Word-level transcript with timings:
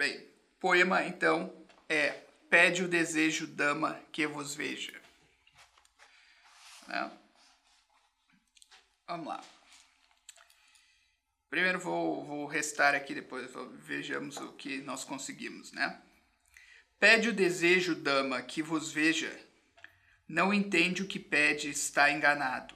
Bem, 0.00 0.26
poema 0.58 1.04
então 1.04 1.54
é 1.86 2.22
Pede 2.48 2.82
o 2.82 2.88
desejo, 2.88 3.46
dama, 3.46 4.00
que 4.10 4.26
vos 4.26 4.54
veja. 4.54 4.98
Né? 6.88 7.10
Vamos 9.06 9.26
lá. 9.26 9.44
Primeiro 11.50 11.78
vou, 11.78 12.24
vou 12.24 12.46
restar 12.46 12.94
aqui, 12.94 13.14
depois 13.14 13.50
vejamos 13.74 14.38
o 14.38 14.54
que 14.54 14.78
nós 14.78 15.04
conseguimos, 15.04 15.70
né? 15.72 16.00
Pede 16.98 17.28
o 17.28 17.34
desejo, 17.34 17.94
dama, 17.94 18.40
que 18.40 18.62
vos 18.62 18.90
veja. 18.90 19.30
Não 20.26 20.54
entende 20.54 21.02
o 21.02 21.06
que 21.06 21.18
pede, 21.18 21.68
está 21.68 22.10
enganado. 22.10 22.74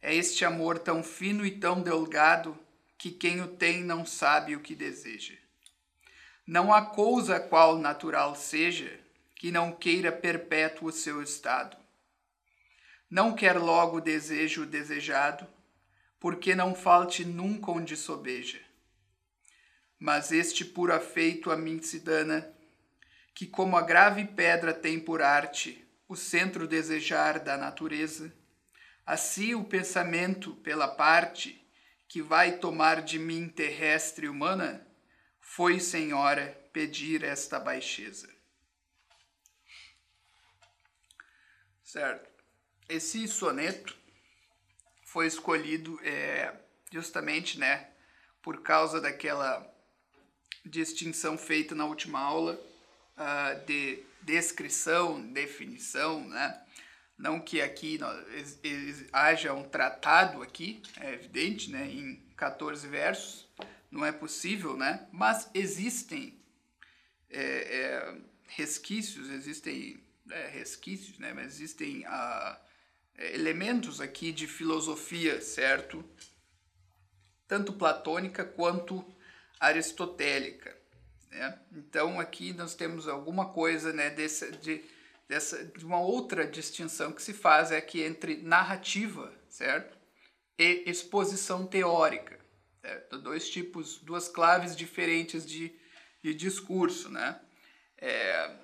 É 0.00 0.14
este 0.14 0.46
amor 0.46 0.78
tão 0.78 1.04
fino 1.04 1.44
e 1.44 1.58
tão 1.60 1.82
delgado 1.82 2.58
que 2.96 3.10
quem 3.10 3.42
o 3.42 3.48
tem 3.48 3.84
não 3.84 4.06
sabe 4.06 4.56
o 4.56 4.60
que 4.60 4.74
deseja. 4.74 5.41
Não 6.46 6.72
há 6.72 6.84
coisa 6.84 7.38
qual 7.38 7.78
natural 7.78 8.34
seja 8.34 8.98
que 9.36 9.52
não 9.52 9.70
queira 9.72 10.10
perpétuo 10.10 10.88
o 10.88 10.92
seu 10.92 11.22
estado. 11.22 11.76
Não 13.08 13.32
quer 13.32 13.58
logo 13.58 13.98
o 13.98 14.00
desejo 14.00 14.66
desejado, 14.66 15.46
porque 16.18 16.54
não 16.54 16.74
falte 16.74 17.24
nunca 17.24 17.70
onde 17.70 17.96
sobeja. 17.96 18.60
Mas 19.98 20.32
este 20.32 20.64
puro 20.64 20.92
afeito 20.92 21.50
a 21.50 21.56
mim 21.56 21.80
se 21.80 22.00
dana, 22.00 22.52
que 23.34 23.46
como 23.46 23.76
a 23.76 23.82
grave 23.82 24.24
pedra 24.24 24.74
tem 24.74 24.98
por 24.98 25.22
arte 25.22 25.86
o 26.08 26.16
centro 26.16 26.66
desejar 26.66 27.38
da 27.38 27.56
natureza, 27.56 28.32
assim 29.06 29.54
o 29.54 29.64
pensamento 29.64 30.56
pela 30.56 30.88
parte 30.88 31.64
que 32.08 32.20
vai 32.20 32.58
tomar 32.58 33.00
de 33.00 33.18
mim 33.18 33.48
terrestre 33.48 34.28
humana, 34.28 34.86
foi, 35.54 35.78
Senhora, 35.78 36.58
pedir 36.72 37.22
esta 37.22 37.60
baixeza. 37.60 38.26
Certo. 41.84 42.26
Esse 42.88 43.28
soneto 43.28 43.94
foi 45.04 45.26
escolhido 45.26 46.00
é, 46.02 46.58
justamente, 46.90 47.58
né, 47.58 47.90
por 48.40 48.62
causa 48.62 48.98
daquela 48.98 49.70
distinção 50.64 51.36
feita 51.36 51.74
na 51.74 51.84
última 51.84 52.18
aula 52.18 52.54
uh, 53.18 53.66
de 53.66 54.02
descrição, 54.22 55.20
definição, 55.20 56.26
né? 56.26 56.62
Não 57.18 57.38
que 57.38 57.60
aqui 57.60 58.00
haja 59.12 59.52
um 59.52 59.68
tratado 59.68 60.42
aqui, 60.42 60.82
é 60.98 61.12
evidente, 61.12 61.70
né, 61.70 61.86
em 61.86 62.16
14 62.36 62.88
versos, 62.88 63.41
não 63.90 64.04
é 64.04 64.12
possível, 64.12 64.76
né? 64.76 65.06
Mas 65.12 65.50
existem 65.54 66.38
é, 67.30 67.40
é, 67.40 68.16
resquícios, 68.46 69.30
existem 69.30 70.02
é, 70.30 70.48
resquícios, 70.48 71.18
né? 71.18 71.32
Mas 71.32 71.54
existem 71.54 72.04
ah, 72.06 72.58
é, 73.16 73.34
elementos 73.34 74.00
aqui 74.00 74.32
de 74.32 74.46
filosofia, 74.46 75.40
certo? 75.40 76.04
Tanto 77.46 77.72
platônica 77.72 78.44
quanto 78.44 79.04
aristotélica. 79.60 80.76
Né? 81.30 81.58
Então 81.72 82.18
aqui 82.18 82.52
nós 82.52 82.74
temos 82.74 83.08
alguma 83.08 83.50
coisa, 83.50 83.92
né? 83.92 84.10
Dessa, 84.10 84.50
de, 84.50 84.84
dessa, 85.28 85.64
de 85.64 85.84
uma 85.84 86.00
outra 86.00 86.46
distinção 86.46 87.12
que 87.12 87.22
se 87.22 87.32
faz 87.32 87.72
aqui 87.72 88.02
entre 88.02 88.36
narrativa, 88.42 89.32
certo? 89.48 89.96
E 90.58 90.84
exposição 90.86 91.66
teórica. 91.66 92.41
É, 92.82 92.96
dois 93.18 93.48
tipos, 93.48 93.98
duas 93.98 94.28
claves 94.28 94.74
diferentes 94.74 95.46
de, 95.46 95.72
de 96.22 96.34
discurso, 96.34 97.08
né? 97.08 97.40
É, 97.96 98.56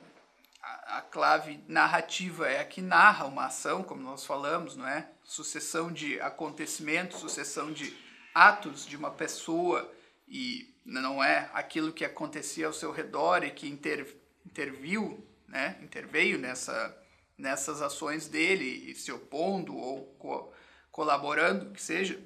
a, 0.60 0.98
a, 0.98 1.02
clave 1.02 1.62
narrativa 1.68 2.48
é 2.48 2.60
a 2.60 2.64
que 2.64 2.82
narra 2.82 3.26
uma 3.26 3.46
ação, 3.46 3.84
como 3.84 4.02
nós 4.02 4.24
falamos, 4.24 4.74
não 4.74 4.88
é? 4.88 5.08
Sucessão 5.22 5.92
de 5.92 6.20
acontecimentos, 6.20 7.20
sucessão 7.20 7.72
de 7.72 7.96
atos 8.34 8.84
de 8.84 8.96
uma 8.96 9.10
pessoa 9.10 9.88
e 10.26 10.74
não 10.84 11.22
é 11.22 11.48
aquilo 11.52 11.92
que 11.92 12.04
acontecia 12.04 12.66
ao 12.66 12.72
seu 12.72 12.90
redor 12.90 13.44
e 13.44 13.50
que 13.50 13.68
inter, 13.68 14.16
interviu, 14.44 15.24
né? 15.46 15.78
Interveio 15.80 16.38
nessa 16.38 16.96
nessas 17.38 17.80
ações 17.80 18.26
dele, 18.26 18.92
se 18.96 19.12
opondo 19.12 19.76
ou 19.76 20.06
co 20.18 20.52
colaborando, 20.90 21.70
que 21.70 21.80
seja 21.80 22.20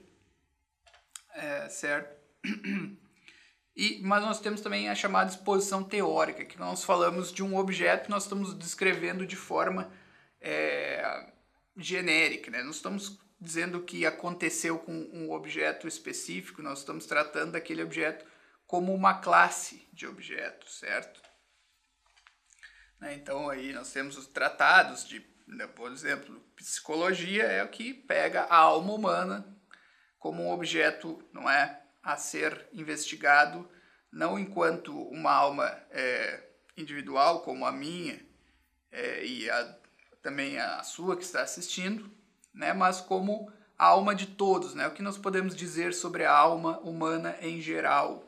é, 1.34 1.68
certo? 1.68 2.14
E, 3.74 4.02
mas 4.02 4.22
nós 4.22 4.38
temos 4.38 4.60
também 4.60 4.90
a 4.90 4.94
chamada 4.94 5.30
exposição 5.30 5.82
teórica, 5.82 6.44
que 6.44 6.58
nós 6.58 6.84
falamos 6.84 7.32
de 7.32 7.42
um 7.42 7.56
objeto 7.56 8.04
que 8.04 8.10
nós 8.10 8.24
estamos 8.24 8.52
descrevendo 8.52 9.26
de 9.26 9.34
forma 9.34 9.90
é, 10.40 11.32
genérica, 11.76 12.50
né? 12.50 12.62
Nós 12.62 12.76
estamos 12.76 13.18
dizendo 13.40 13.82
que 13.82 14.04
aconteceu 14.04 14.78
com 14.78 14.92
um 14.92 15.32
objeto 15.32 15.88
específico, 15.88 16.62
nós 16.62 16.80
estamos 16.80 17.06
tratando 17.06 17.52
daquele 17.52 17.82
objeto 17.82 18.24
como 18.66 18.94
uma 18.94 19.14
classe 19.14 19.88
de 19.92 20.06
objetos, 20.06 20.78
certo? 20.78 21.20
Né? 23.00 23.14
Então 23.14 23.50
aí 23.50 23.72
nós 23.72 23.90
temos 23.90 24.16
os 24.16 24.26
tratados 24.26 25.06
de, 25.06 25.26
né, 25.46 25.66
por 25.66 25.90
exemplo, 25.90 26.40
psicologia 26.54 27.42
é 27.44 27.64
o 27.64 27.68
que 27.68 27.92
pega 27.92 28.42
a 28.42 28.56
alma 28.56 28.92
humana 28.92 29.58
como 30.22 30.44
um 30.44 30.52
objeto, 30.52 31.20
não 31.32 31.50
é, 31.50 31.82
a 32.00 32.16
ser 32.16 32.68
investigado, 32.72 33.68
não 34.10 34.38
enquanto 34.38 34.96
uma 35.08 35.32
alma 35.32 35.66
é, 35.90 36.44
individual 36.76 37.40
como 37.40 37.66
a 37.66 37.72
minha 37.72 38.24
é, 38.92 39.26
e 39.26 39.50
a, 39.50 39.76
também 40.22 40.60
a 40.60 40.80
sua 40.84 41.16
que 41.16 41.24
está 41.24 41.42
assistindo, 41.42 42.08
né, 42.54 42.72
mas 42.72 43.00
como 43.00 43.52
a 43.76 43.86
alma 43.86 44.14
de 44.14 44.26
todos, 44.28 44.74
né? 44.74 44.86
O 44.86 44.92
que 44.92 45.02
nós 45.02 45.18
podemos 45.18 45.56
dizer 45.56 45.92
sobre 45.92 46.24
a 46.24 46.32
alma 46.32 46.78
humana 46.80 47.36
em 47.40 47.60
geral? 47.60 48.24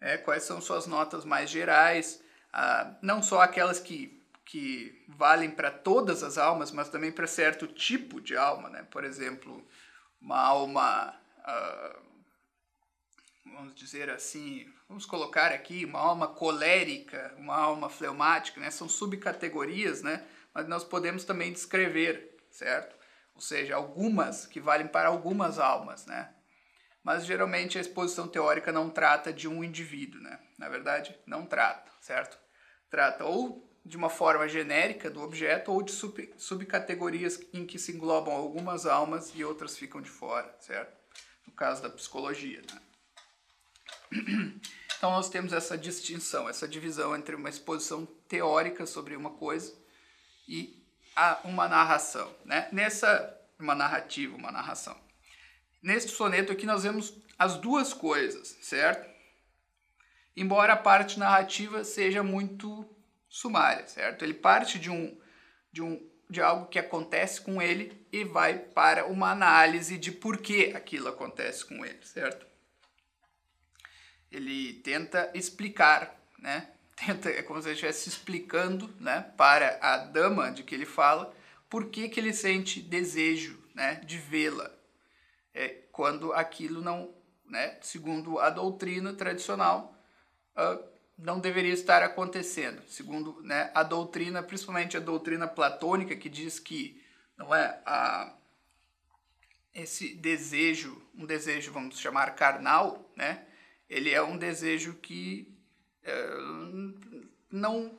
É, 0.00 0.16
quais 0.16 0.44
são 0.44 0.58
suas 0.58 0.86
notas 0.86 1.22
mais 1.22 1.50
gerais? 1.50 2.22
Ah, 2.50 2.94
não 3.02 3.22
só 3.22 3.42
aquelas 3.42 3.78
que, 3.78 4.22
que 4.42 5.04
valem 5.06 5.50
para 5.50 5.70
todas 5.70 6.22
as 6.22 6.38
almas, 6.38 6.70
mas 6.70 6.88
também 6.88 7.12
para 7.12 7.26
certo 7.26 7.66
tipo 7.66 8.22
de 8.22 8.38
alma, 8.38 8.70
né? 8.70 8.86
Por 8.90 9.04
exemplo, 9.04 9.62
uma 10.18 10.40
alma 10.40 11.14
uh, 11.46 12.06
vamos 13.54 13.74
dizer 13.74 14.10
assim, 14.10 14.70
vamos 14.88 15.06
colocar 15.06 15.52
aqui 15.52 15.84
uma 15.84 16.00
alma 16.00 16.28
colérica, 16.28 17.34
uma 17.38 17.56
alma 17.56 17.88
fleumática, 17.88 18.60
né? 18.60 18.70
São 18.70 18.88
subcategorias, 18.88 20.02
né? 20.02 20.26
Mas 20.52 20.66
nós 20.68 20.84
podemos 20.84 21.24
também 21.24 21.52
descrever, 21.52 22.36
certo? 22.50 22.96
Ou 23.34 23.40
seja, 23.40 23.76
algumas 23.76 24.46
que 24.46 24.60
valem 24.60 24.86
para 24.86 25.08
algumas 25.08 25.58
almas, 25.58 26.06
né? 26.06 26.32
Mas 27.02 27.24
geralmente 27.24 27.78
a 27.78 27.80
exposição 27.80 28.26
teórica 28.26 28.72
não 28.72 28.90
trata 28.90 29.32
de 29.32 29.46
um 29.46 29.62
indivíduo, 29.62 30.20
né? 30.20 30.40
Na 30.58 30.68
verdade, 30.68 31.16
não 31.26 31.46
trata, 31.46 31.90
certo? 32.00 32.38
Trata 32.90 33.24
ou 33.24 33.64
de 33.84 33.96
uma 33.96 34.10
forma 34.10 34.48
genérica 34.48 35.08
do 35.08 35.22
objeto 35.22 35.70
ou 35.70 35.80
de 35.80 35.92
sub, 35.92 36.34
subcategorias 36.36 37.40
em 37.52 37.64
que 37.64 37.78
se 37.78 37.92
englobam 37.92 38.34
algumas 38.34 38.84
almas 38.84 39.32
e 39.36 39.44
outras 39.44 39.78
ficam 39.78 40.02
de 40.02 40.10
fora, 40.10 40.52
certo? 40.58 40.95
No 41.46 41.52
caso 41.54 41.82
da 41.82 41.90
psicologia. 41.90 42.62
Né? 44.12 44.60
Então 44.96 45.10
nós 45.10 45.28
temos 45.28 45.52
essa 45.52 45.76
distinção, 45.76 46.48
essa 46.48 46.66
divisão 46.66 47.14
entre 47.14 47.36
uma 47.36 47.50
exposição 47.50 48.06
teórica 48.26 48.86
sobre 48.86 49.14
uma 49.14 49.28
coisa 49.28 49.74
e 50.48 50.82
uma 51.44 51.68
narração. 51.68 52.34
Né? 52.46 52.66
Nessa, 52.72 53.38
uma 53.58 53.74
narrativa, 53.74 54.34
uma 54.34 54.50
narração. 54.50 54.98
Neste 55.82 56.12
soneto 56.12 56.50
aqui 56.50 56.64
nós 56.64 56.82
vemos 56.82 57.12
as 57.38 57.56
duas 57.58 57.92
coisas, 57.92 58.56
certo? 58.62 59.08
Embora 60.34 60.72
a 60.72 60.76
parte 60.76 61.18
narrativa 61.18 61.84
seja 61.84 62.22
muito 62.22 62.88
sumária, 63.28 63.86
certo? 63.86 64.24
Ele 64.24 64.34
parte 64.34 64.78
de 64.78 64.90
um, 64.90 65.18
de 65.70 65.82
um 65.82 66.10
de 66.28 66.40
algo 66.40 66.66
que 66.66 66.78
acontece 66.78 67.40
com 67.40 67.62
ele 67.62 68.06
e 68.12 68.24
vai 68.24 68.58
para 68.58 69.06
uma 69.06 69.30
análise 69.30 69.96
de 69.96 70.10
por 70.10 70.38
que 70.38 70.72
aquilo 70.74 71.08
acontece 71.08 71.64
com 71.64 71.84
ele, 71.84 72.04
certo? 72.04 72.46
Ele 74.30 74.74
tenta 74.74 75.30
explicar, 75.34 76.18
né? 76.38 76.70
Tenta, 76.96 77.28
é 77.28 77.42
como 77.42 77.60
se 77.60 77.68
ele 77.68 77.74
estivesse 77.74 78.08
explicando, 78.08 78.88
né, 78.98 79.30
para 79.36 79.78
a 79.82 79.98
dama 79.98 80.50
de 80.50 80.62
que 80.62 80.74
ele 80.74 80.86
fala, 80.86 81.30
por 81.68 81.90
que, 81.90 82.08
que 82.08 82.18
ele 82.18 82.32
sente 82.32 82.80
desejo, 82.80 83.62
né, 83.74 83.96
de 83.96 84.16
vê-la, 84.16 84.70
é, 85.52 85.68
quando 85.92 86.32
aquilo 86.32 86.80
não, 86.80 87.14
né, 87.44 87.76
segundo 87.82 88.38
a 88.38 88.48
doutrina 88.48 89.12
tradicional, 89.12 89.94
uh, 90.56 90.95
não 91.18 91.40
deveria 91.40 91.72
estar 91.72 92.02
acontecendo, 92.02 92.82
segundo 92.88 93.40
né, 93.42 93.70
a 93.74 93.82
doutrina, 93.82 94.42
principalmente 94.42 94.96
a 94.96 95.00
doutrina 95.00 95.48
platônica, 95.48 96.14
que 96.14 96.28
diz 96.28 96.58
que 96.58 97.02
não 97.38 97.54
é 97.54 97.80
a, 97.86 98.34
esse 99.74 100.14
desejo, 100.14 101.00
um 101.14 101.24
desejo, 101.26 101.72
vamos 101.72 101.98
chamar 101.98 102.34
carnal, 102.34 103.10
né? 103.14 103.46
Ele 103.88 104.10
é 104.10 104.22
um 104.22 104.36
desejo 104.36 104.94
que 104.94 105.54
é, 106.02 106.36
não 107.50 107.98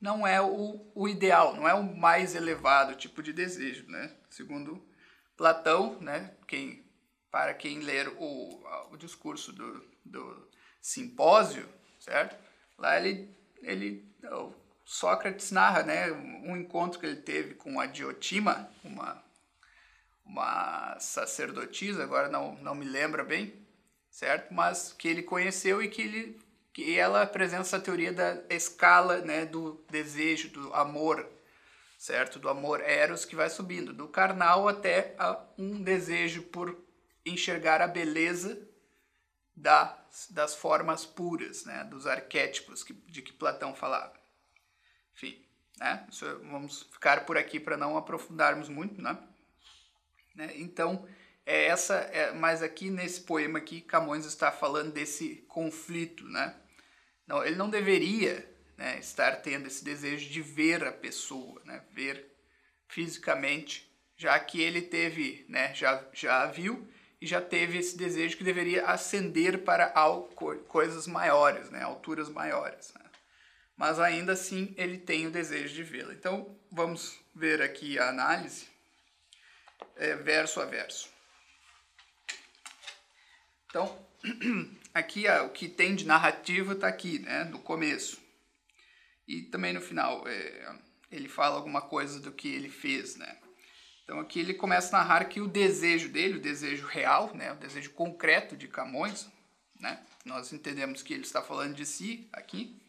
não 0.00 0.26
é 0.26 0.40
o, 0.40 0.86
o 0.94 1.08
ideal, 1.08 1.56
não 1.56 1.66
é 1.66 1.74
o 1.74 1.82
mais 1.82 2.34
elevado 2.34 2.94
tipo 2.94 3.22
de 3.22 3.32
desejo, 3.32 3.86
né? 3.88 4.14
Segundo 4.30 4.86
Platão, 5.36 5.98
né? 6.00 6.34
Quem 6.46 6.84
para 7.30 7.54
quem 7.54 7.80
ler 7.80 8.08
o, 8.18 8.64
o 8.92 8.96
discurso 8.96 9.52
do, 9.52 9.84
do 10.04 10.48
simpósio, 10.80 11.68
certo? 11.98 12.45
Lá 12.78 12.98
ele 12.98 13.34
ele 13.62 14.06
Sócrates 14.84 15.50
narra, 15.50 15.82
né, 15.82 16.12
um 16.12 16.56
encontro 16.56 17.00
que 17.00 17.06
ele 17.06 17.16
teve 17.16 17.54
com 17.54 17.80
a 17.80 17.86
Diotima, 17.86 18.70
uma 18.84 19.24
uma 20.24 20.98
sacerdotisa, 20.98 22.02
agora 22.02 22.28
não 22.28 22.56
não 22.56 22.74
me 22.74 22.84
lembra 22.84 23.24
bem, 23.24 23.54
certo? 24.10 24.52
Mas 24.52 24.92
que 24.92 25.08
ele 25.08 25.22
conheceu 25.22 25.82
e 25.82 25.88
que 25.88 26.02
ele 26.02 26.40
que 26.72 26.98
ela 26.98 27.22
apresenta 27.22 27.62
essa 27.62 27.80
teoria 27.80 28.12
da 28.12 28.42
escala, 28.50 29.22
né, 29.22 29.46
do 29.46 29.82
desejo, 29.90 30.50
do 30.50 30.74
amor, 30.74 31.26
certo? 31.98 32.38
Do 32.38 32.50
amor 32.50 32.82
eros 32.82 33.24
que 33.24 33.34
vai 33.34 33.48
subindo, 33.48 33.94
do 33.94 34.06
carnal 34.08 34.68
até 34.68 35.16
um 35.56 35.82
desejo 35.82 36.42
por 36.42 36.76
enxergar 37.24 37.80
a 37.80 37.88
beleza 37.88 38.60
das, 39.56 39.96
das 40.30 40.54
formas 40.54 41.04
puras, 41.04 41.64
né, 41.64 41.84
dos 41.84 42.06
arquétipos 42.06 42.82
que, 42.82 42.92
de 42.92 43.22
que 43.22 43.32
Platão 43.32 43.74
falava. 43.74 44.14
Enfim, 45.14 45.44
né, 45.78 46.06
isso, 46.10 46.24
vamos 46.50 46.82
ficar 46.84 47.26
por 47.26 47.36
aqui 47.36 47.60
para 47.60 47.76
não 47.76 47.96
aprofundarmos 47.96 48.68
muito, 48.68 49.00
né? 49.02 49.18
né? 50.34 50.52
Então, 50.56 51.06
é 51.44 51.66
essa, 51.66 51.94
é, 51.94 52.32
mas 52.32 52.62
aqui 52.62 52.90
nesse 52.90 53.20
poema 53.20 53.58
aqui, 53.58 53.80
Camões 53.80 54.24
está 54.24 54.50
falando 54.50 54.92
desse 54.92 55.36
conflito, 55.48 56.24
né? 56.24 56.54
Não, 57.26 57.44
ele 57.44 57.56
não 57.56 57.68
deveria 57.68 58.48
né, 58.76 58.98
estar 58.98 59.36
tendo 59.36 59.66
esse 59.66 59.84
desejo 59.84 60.28
de 60.30 60.42
ver 60.42 60.84
a 60.84 60.92
pessoa, 60.92 61.60
né, 61.64 61.82
ver 61.92 62.32
fisicamente, 62.88 63.90
já 64.16 64.38
que 64.38 64.60
ele 64.60 64.82
teve, 64.82 65.44
né, 65.48 65.74
já, 65.74 66.04
já 66.12 66.42
a 66.42 66.46
viu 66.46 66.86
e 67.20 67.26
já 67.26 67.40
teve 67.40 67.78
esse 67.78 67.96
desejo 67.96 68.36
que 68.36 68.44
deveria 68.44 68.86
ascender 68.86 69.64
para 69.64 69.92
coisas 70.68 71.06
maiores, 71.06 71.70
né, 71.70 71.82
alturas 71.82 72.28
maiores. 72.28 72.92
Né. 72.94 73.04
Mas 73.76 73.98
ainda 73.98 74.32
assim 74.32 74.74
ele 74.76 74.98
tem 74.98 75.26
o 75.26 75.30
desejo 75.30 75.74
de 75.74 75.82
vê-la. 75.82 76.12
Então 76.12 76.56
vamos 76.70 77.18
ver 77.34 77.62
aqui 77.62 77.98
a 77.98 78.08
análise, 78.08 78.66
é, 79.96 80.14
verso 80.16 80.60
a 80.60 80.64
verso. 80.64 81.08
Então, 83.68 83.98
aqui 84.94 85.28
o 85.28 85.50
que 85.50 85.68
tem 85.68 85.94
de 85.94 86.06
narrativa 86.06 86.72
está 86.72 86.88
aqui, 86.88 87.18
né, 87.18 87.44
no 87.44 87.58
começo. 87.58 88.20
E 89.26 89.42
também 89.42 89.72
no 89.72 89.80
final, 89.80 90.26
é, 90.26 90.76
ele 91.10 91.28
fala 91.28 91.56
alguma 91.56 91.82
coisa 91.82 92.20
do 92.20 92.32
que 92.32 92.48
ele 92.48 92.68
fez, 92.68 93.16
né. 93.16 93.38
Então 94.06 94.20
aqui 94.20 94.38
ele 94.38 94.54
começa 94.54 94.96
a 94.96 95.00
narrar 95.00 95.24
que 95.24 95.40
o 95.40 95.48
desejo 95.48 96.08
dele, 96.08 96.36
o 96.36 96.40
desejo 96.40 96.86
real, 96.86 97.34
né, 97.34 97.52
o 97.52 97.56
desejo 97.56 97.90
concreto 97.90 98.56
de 98.56 98.68
Camões, 98.68 99.28
né, 99.80 100.00
nós 100.24 100.52
entendemos 100.52 101.02
que 101.02 101.12
ele 101.12 101.24
está 101.24 101.42
falando 101.42 101.74
de 101.74 101.84
si 101.84 102.28
aqui, 102.32 102.80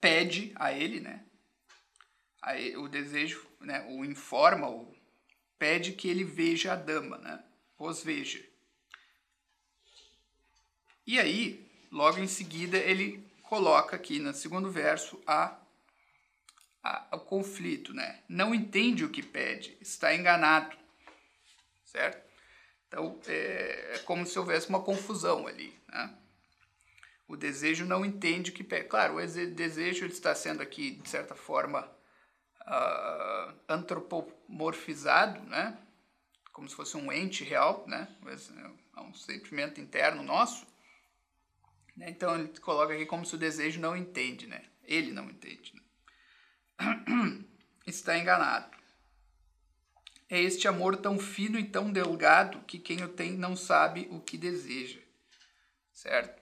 pede 0.00 0.50
a 0.54 0.72
ele, 0.72 0.98
né, 0.98 1.22
a 2.40 2.56
ele, 2.56 2.78
o 2.78 2.88
desejo, 2.88 3.46
né, 3.60 3.86
o 3.90 4.02
informa, 4.02 4.70
o 4.70 4.90
pede 5.58 5.92
que 5.92 6.08
ele 6.08 6.24
veja 6.24 6.72
a 6.72 6.76
dama, 6.76 7.18
né, 7.18 7.44
os 7.78 8.02
veja. 8.02 8.42
E 11.06 11.20
aí, 11.20 11.70
logo 11.90 12.18
em 12.18 12.26
seguida, 12.26 12.78
ele 12.78 13.22
coloca 13.42 13.94
aqui 13.94 14.18
no 14.18 14.32
segundo 14.32 14.70
verso 14.70 15.20
a, 15.26 15.61
o 17.12 17.18
conflito, 17.20 17.94
né? 17.94 18.20
Não 18.28 18.54
entende 18.54 19.04
o 19.04 19.10
que 19.10 19.22
pede, 19.22 19.76
está 19.80 20.14
enganado, 20.14 20.76
certo? 21.84 22.22
Então, 22.88 23.20
é, 23.26 23.94
é 23.94 23.98
como 24.00 24.26
se 24.26 24.38
houvesse 24.38 24.68
uma 24.68 24.82
confusão 24.82 25.46
ali, 25.46 25.74
né? 25.88 26.18
O 27.28 27.36
desejo 27.36 27.86
não 27.86 28.04
entende 28.04 28.50
o 28.50 28.54
que 28.54 28.64
pede. 28.64 28.88
Claro, 28.88 29.16
o 29.16 29.26
desejo 29.26 30.04
está 30.06 30.34
sendo 30.34 30.60
aqui, 30.60 30.90
de 30.90 31.08
certa 31.08 31.34
forma, 31.34 31.90
uh, 32.66 33.54
antropomorfizado, 33.68 35.40
né? 35.44 35.78
Como 36.52 36.68
se 36.68 36.74
fosse 36.74 36.96
um 36.96 37.10
ente 37.10 37.44
real, 37.44 37.86
né? 37.88 38.06
É 38.96 39.00
um 39.00 39.14
sentimento 39.14 39.80
interno 39.80 40.22
nosso. 40.22 40.66
Né? 41.96 42.10
Então 42.10 42.34
ele 42.34 42.48
coloca 42.60 42.92
aqui 42.92 43.06
como 43.06 43.24
se 43.24 43.34
o 43.34 43.38
desejo 43.38 43.80
não 43.80 43.96
entende, 43.96 44.46
né? 44.46 44.64
Ele 44.84 45.12
não 45.12 45.30
entende. 45.30 45.74
Né? 45.74 45.81
Está 47.86 48.18
enganado. 48.18 48.70
É 50.28 50.40
este 50.40 50.66
amor 50.66 50.96
tão 50.96 51.18
fino 51.18 51.58
e 51.58 51.64
tão 51.64 51.92
delgado 51.92 52.60
que 52.60 52.78
quem 52.78 53.02
o 53.02 53.08
tem 53.08 53.32
não 53.32 53.54
sabe 53.54 54.08
o 54.10 54.20
que 54.20 54.38
deseja. 54.38 54.98
Certo? 55.92 56.40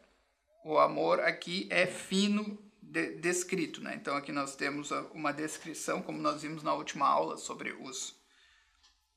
O 0.64 0.78
amor 0.78 1.20
aqui 1.20 1.66
é 1.70 1.86
fino 1.86 2.58
de, 2.80 3.16
descrito, 3.16 3.80
né? 3.80 3.94
Então 3.96 4.16
aqui 4.16 4.30
nós 4.30 4.54
temos 4.54 4.90
uma 5.12 5.32
descrição, 5.32 6.02
como 6.02 6.20
nós 6.20 6.42
vimos 6.42 6.62
na 6.62 6.74
última 6.74 7.08
aula, 7.08 7.36
sobre 7.36 7.72
os 7.72 8.14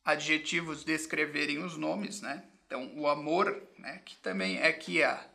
adjetivos 0.04 0.84
descreverem 0.84 1.64
os 1.64 1.78
nomes, 1.78 2.22
né? 2.22 2.44
Então 2.66 2.98
o 2.98 3.08
amor, 3.08 3.62
né? 3.78 4.02
Que 4.06 4.18
também 4.18 4.58
é 4.60 4.72
que 4.74 5.04
a 5.04 5.30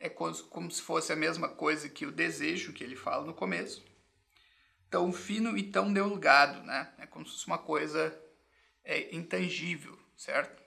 é 0.00 0.08
como 0.08 0.70
se 0.70 0.82
fosse 0.82 1.12
a 1.12 1.16
mesma 1.16 1.48
coisa 1.48 1.88
que 1.88 2.04
o 2.04 2.12
desejo 2.12 2.72
que 2.72 2.84
ele 2.84 2.96
fala 2.96 3.24
no 3.24 3.32
começo. 3.32 3.82
Tão 4.90 5.12
fino 5.12 5.56
e 5.56 5.70
tão 5.70 5.92
delgado, 5.92 6.62
né? 6.62 6.92
É 6.98 7.06
como 7.06 7.26
se 7.26 7.32
fosse 7.32 7.46
uma 7.46 7.58
coisa 7.58 8.16
é, 8.84 9.14
intangível, 9.14 9.98
certo? 10.16 10.62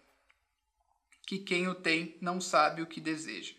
Que 1.25 1.39
quem 1.39 1.67
o 1.67 1.75
tem 1.75 2.17
não 2.21 2.41
sabe 2.41 2.81
o 2.81 2.87
que 2.87 2.99
deseja. 2.99 3.55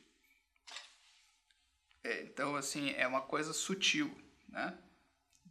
É, 2.04 2.22
então, 2.22 2.56
assim, 2.56 2.90
é 2.96 3.06
uma 3.06 3.20
coisa 3.20 3.52
sutil, 3.52 4.16
né? 4.48 4.78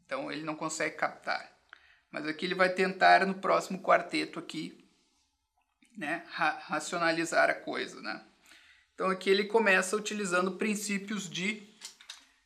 Então 0.05 0.31
ele 0.31 0.43
não 0.43 0.55
consegue 0.55 0.95
captar. 0.95 1.51
Mas 2.09 2.25
aqui 2.25 2.45
ele 2.45 2.55
vai 2.55 2.69
tentar 2.69 3.25
no 3.25 3.35
próximo 3.35 3.81
quarteto 3.81 4.39
aqui, 4.39 4.89
né, 5.95 6.25
ra 6.29 6.51
racionalizar 6.59 7.49
a 7.49 7.53
coisa, 7.53 8.01
né? 8.01 8.25
Então 8.93 9.09
aqui 9.09 9.29
ele 9.29 9.45
começa 9.45 9.95
utilizando 9.95 10.57
princípios 10.57 11.29
de, 11.29 11.67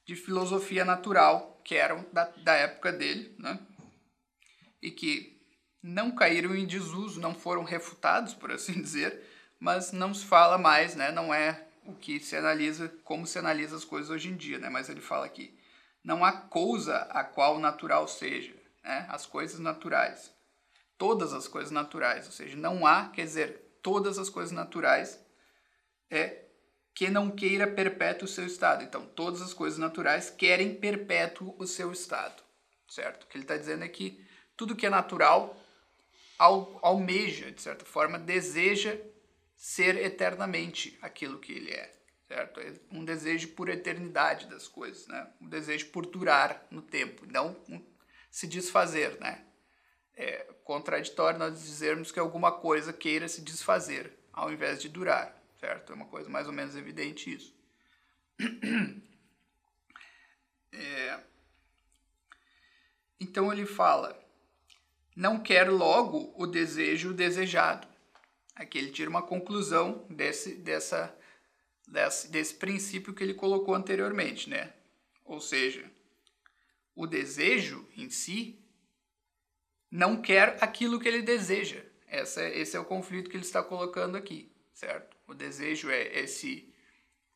de 0.05 0.15
filosofia 0.15 0.83
natural, 0.83 1.50
que 1.63 1.75
eram 1.75 2.05
da, 2.11 2.25
da 2.43 2.53
época 2.53 2.91
dele, 2.91 3.35
né? 3.37 3.59
e 4.81 4.89
que 4.89 5.39
não 5.81 6.11
caíram 6.11 6.55
em 6.55 6.65
desuso, 6.65 7.19
não 7.19 7.33
foram 7.33 7.63
refutados, 7.63 8.33
por 8.33 8.51
assim 8.51 8.79
dizer, 8.81 9.21
mas 9.59 9.91
não 9.91 10.13
se 10.13 10.25
fala 10.25 10.57
mais, 10.57 10.95
né? 10.95 11.11
não 11.11 11.33
é 11.33 11.65
o 11.85 11.93
que 11.93 12.19
se 12.19 12.35
analisa, 12.35 12.93
como 13.03 13.25
se 13.25 13.39
analisa 13.39 13.75
as 13.75 13.85
coisas 13.85 14.09
hoje 14.09 14.29
em 14.29 14.35
dia, 14.35 14.59
né? 14.59 14.69
mas 14.69 14.89
ele 14.89 15.01
fala 15.01 15.25
aqui, 15.25 15.57
não 16.03 16.25
há 16.25 16.31
coisa 16.31 16.97
a 17.09 17.23
qual 17.23 17.59
natural 17.59 18.07
seja, 18.07 18.53
né? 18.83 19.05
as 19.09 19.25
coisas 19.25 19.59
naturais. 19.59 20.31
Todas 20.97 21.33
as 21.33 21.47
coisas 21.47 21.71
naturais, 21.71 22.25
ou 22.25 22.31
seja, 22.31 22.55
não 22.55 22.85
há, 22.85 23.09
quer 23.09 23.23
dizer, 23.23 23.77
todas 23.81 24.19
as 24.19 24.29
coisas 24.29 24.51
naturais 24.51 25.19
é 26.09 26.45
que 26.93 27.09
não 27.09 27.31
queira 27.31 27.67
perpétuo 27.67 28.25
o 28.25 28.31
seu 28.31 28.45
estado. 28.45 28.83
Então, 28.83 29.05
todas 29.05 29.41
as 29.41 29.53
coisas 29.53 29.79
naturais 29.79 30.29
querem 30.29 30.75
perpétuo 30.75 31.55
o 31.57 31.65
seu 31.65 31.91
estado, 31.91 32.43
certo? 32.87 33.23
O 33.23 33.27
que 33.27 33.37
ele 33.37 33.43
está 33.43 33.57
dizendo 33.57 33.83
é 33.83 33.89
que 33.89 34.25
tudo 34.57 34.75
que 34.75 34.85
é 34.85 34.89
natural 34.89 35.57
almeja, 36.37 37.51
de 37.51 37.61
certa 37.61 37.85
forma, 37.85 38.17
deseja 38.19 38.97
ser 39.55 39.95
eternamente 39.95 40.97
aquilo 41.01 41.39
que 41.39 41.53
ele 41.53 41.71
é, 41.71 41.93
certo? 42.27 42.59
É 42.59 42.73
um 42.91 43.05
desejo 43.05 43.49
por 43.49 43.69
eternidade 43.69 44.47
das 44.47 44.67
coisas, 44.67 45.07
né? 45.07 45.31
Um 45.39 45.47
desejo 45.47 45.87
por 45.87 46.05
durar 46.05 46.65
no 46.71 46.81
tempo, 46.81 47.25
não 47.25 47.55
se 48.29 48.47
desfazer, 48.47 49.19
né? 49.19 49.45
É 50.15 50.47
contraditório 50.63 51.39
nós 51.39 51.61
dizermos 51.61 52.11
que 52.11 52.19
alguma 52.19 52.51
coisa 52.51 52.91
queira 52.91 53.27
se 53.27 53.41
desfazer 53.41 54.17
ao 54.31 54.51
invés 54.51 54.81
de 54.81 54.89
durar 54.89 55.40
certo? 55.61 55.93
É 55.93 55.95
uma 55.95 56.07
coisa 56.07 56.27
mais 56.27 56.47
ou 56.47 56.53
menos 56.53 56.75
evidente 56.75 57.33
isso. 57.33 57.55
É... 60.73 61.19
Então 63.19 63.51
ele 63.51 63.65
fala: 63.65 64.17
não 65.13 65.37
quer 65.37 65.69
logo 65.69 66.33
o 66.37 66.47
desejo 66.47 67.13
desejado. 67.13 67.85
Aqui 68.55 68.77
ele 68.77 68.89
tira 68.89 69.09
uma 69.09 69.21
conclusão 69.21 70.07
desse, 70.09 70.55
dessa, 70.55 71.13
desse, 71.85 72.31
desse 72.31 72.55
princípio 72.55 73.13
que 73.13 73.21
ele 73.21 73.33
colocou 73.33 73.75
anteriormente, 73.75 74.49
né? 74.49 74.71
Ou 75.25 75.41
seja, 75.41 75.91
o 76.95 77.05
desejo 77.05 77.85
em 77.97 78.09
si 78.09 78.57
não 79.91 80.21
quer 80.21 80.57
aquilo 80.61 81.01
que 81.01 81.07
ele 81.09 81.21
deseja. 81.21 81.83
Essa, 82.07 82.47
esse 82.47 82.77
é 82.77 82.79
o 82.79 82.85
conflito 82.85 83.29
que 83.29 83.35
ele 83.35 83.43
está 83.43 83.61
colocando 83.61 84.15
aqui, 84.15 84.50
certo? 84.73 85.17
O 85.27 85.33
desejo 85.33 85.89
é 85.89 86.19
esse 86.19 86.71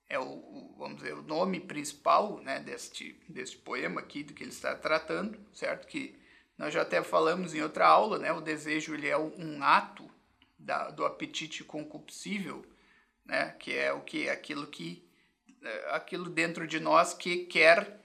é 0.08 0.20
o, 0.20 0.24
o, 0.24 0.76
vamos 0.78 0.98
dizer, 0.98 1.14
o 1.14 1.24
nome 1.24 1.60
principal 1.60 2.40
né, 2.40 2.60
deste, 2.60 3.20
deste 3.28 3.58
poema 3.58 4.02
aqui, 4.02 4.24
do 4.24 4.34
que 4.34 4.44
ele 4.44 4.52
está 4.52 4.76
tratando, 4.76 5.40
certo? 5.54 5.88
Que 5.88 6.18
nós 6.58 6.74
já 6.74 6.84
até 6.84 7.04
falamos 7.04 7.54
em 7.54 7.62
outra 7.62 7.88
aula, 7.88 8.20
né? 8.20 8.32
O 8.32 8.42
desejo 8.42 8.94
ele 8.94 9.08
é 9.08 9.18
um 9.18 9.64
ato 9.64 10.10
da, 10.58 10.90
do 10.90 11.06
apetite 11.06 11.64
concupiscível, 11.64 12.66
né? 13.26 13.56
Que 13.60 13.74
é 13.74 13.92
o 13.92 14.02
que 14.02 14.30
aquilo 14.30 14.68
que 14.68 15.04
é, 15.62 15.96
aquilo 15.96 16.30
dentro 16.30 16.68
de 16.68 16.80
nós 16.80 17.14
que 17.14 17.46
quer 17.46 18.00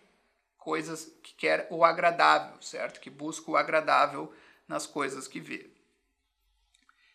coisas 0.57 1.05
que 1.23 1.35
quer 1.35 1.69
o 1.71 1.85
agradável, 1.85 2.61
certo? 2.61 3.01
Que 3.01 3.11
busca 3.11 3.51
o 3.51 3.57
agradável 3.57 4.33
nas 4.67 4.87
coisas 4.87 5.29
que 5.29 5.41
vê. 5.41 5.70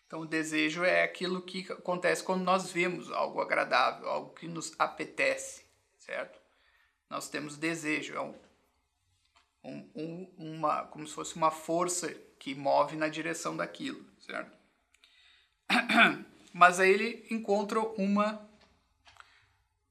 Então, 0.06 0.22
o 0.22 0.26
desejo 0.26 0.84
é 0.84 1.04
aquilo 1.04 1.42
que 1.42 1.72
acontece 1.72 2.24
quando 2.24 2.44
nós 2.44 2.72
vemos 2.72 3.12
algo 3.12 3.42
agradável, 3.42 4.08
algo 4.08 4.34
que 4.34 4.48
nos 4.48 4.74
apetece, 4.78 5.66
certo? 5.98 6.40
Nós 7.10 7.28
temos 7.28 7.58
desejo, 7.58 8.14
é 8.14 8.22
um, 8.22 8.36
um, 9.64 9.92
um, 9.96 10.34
uma, 10.38 10.84
como 10.88 11.08
se 11.08 11.14
fosse 11.14 11.36
uma 11.36 11.50
força 11.50 12.14
que 12.38 12.54
move 12.54 12.96
na 12.96 13.08
direção 13.08 13.58
daquilo, 13.58 14.06
certo? 14.20 14.56
Mas 16.54 16.80
aí 16.80 16.92
ele 16.92 17.28
encontra 17.32 17.80
uma, 17.80 18.48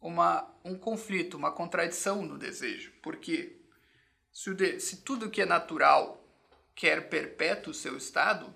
uma, 0.00 0.49
um 0.64 0.78
conflito, 0.78 1.37
uma 1.37 1.50
contradição 1.50 2.25
no 2.25 2.38
desejo. 2.38 2.92
Porque 3.02 3.61
se, 4.33 4.54
de, 4.54 4.78
se 4.80 4.99
tudo 4.99 5.30
que 5.30 5.42
é 5.42 5.47
natural 5.47 6.25
quer 6.75 7.09
perpétuo 7.09 7.73
o 7.73 7.75
seu 7.75 7.97
estado, 7.97 8.54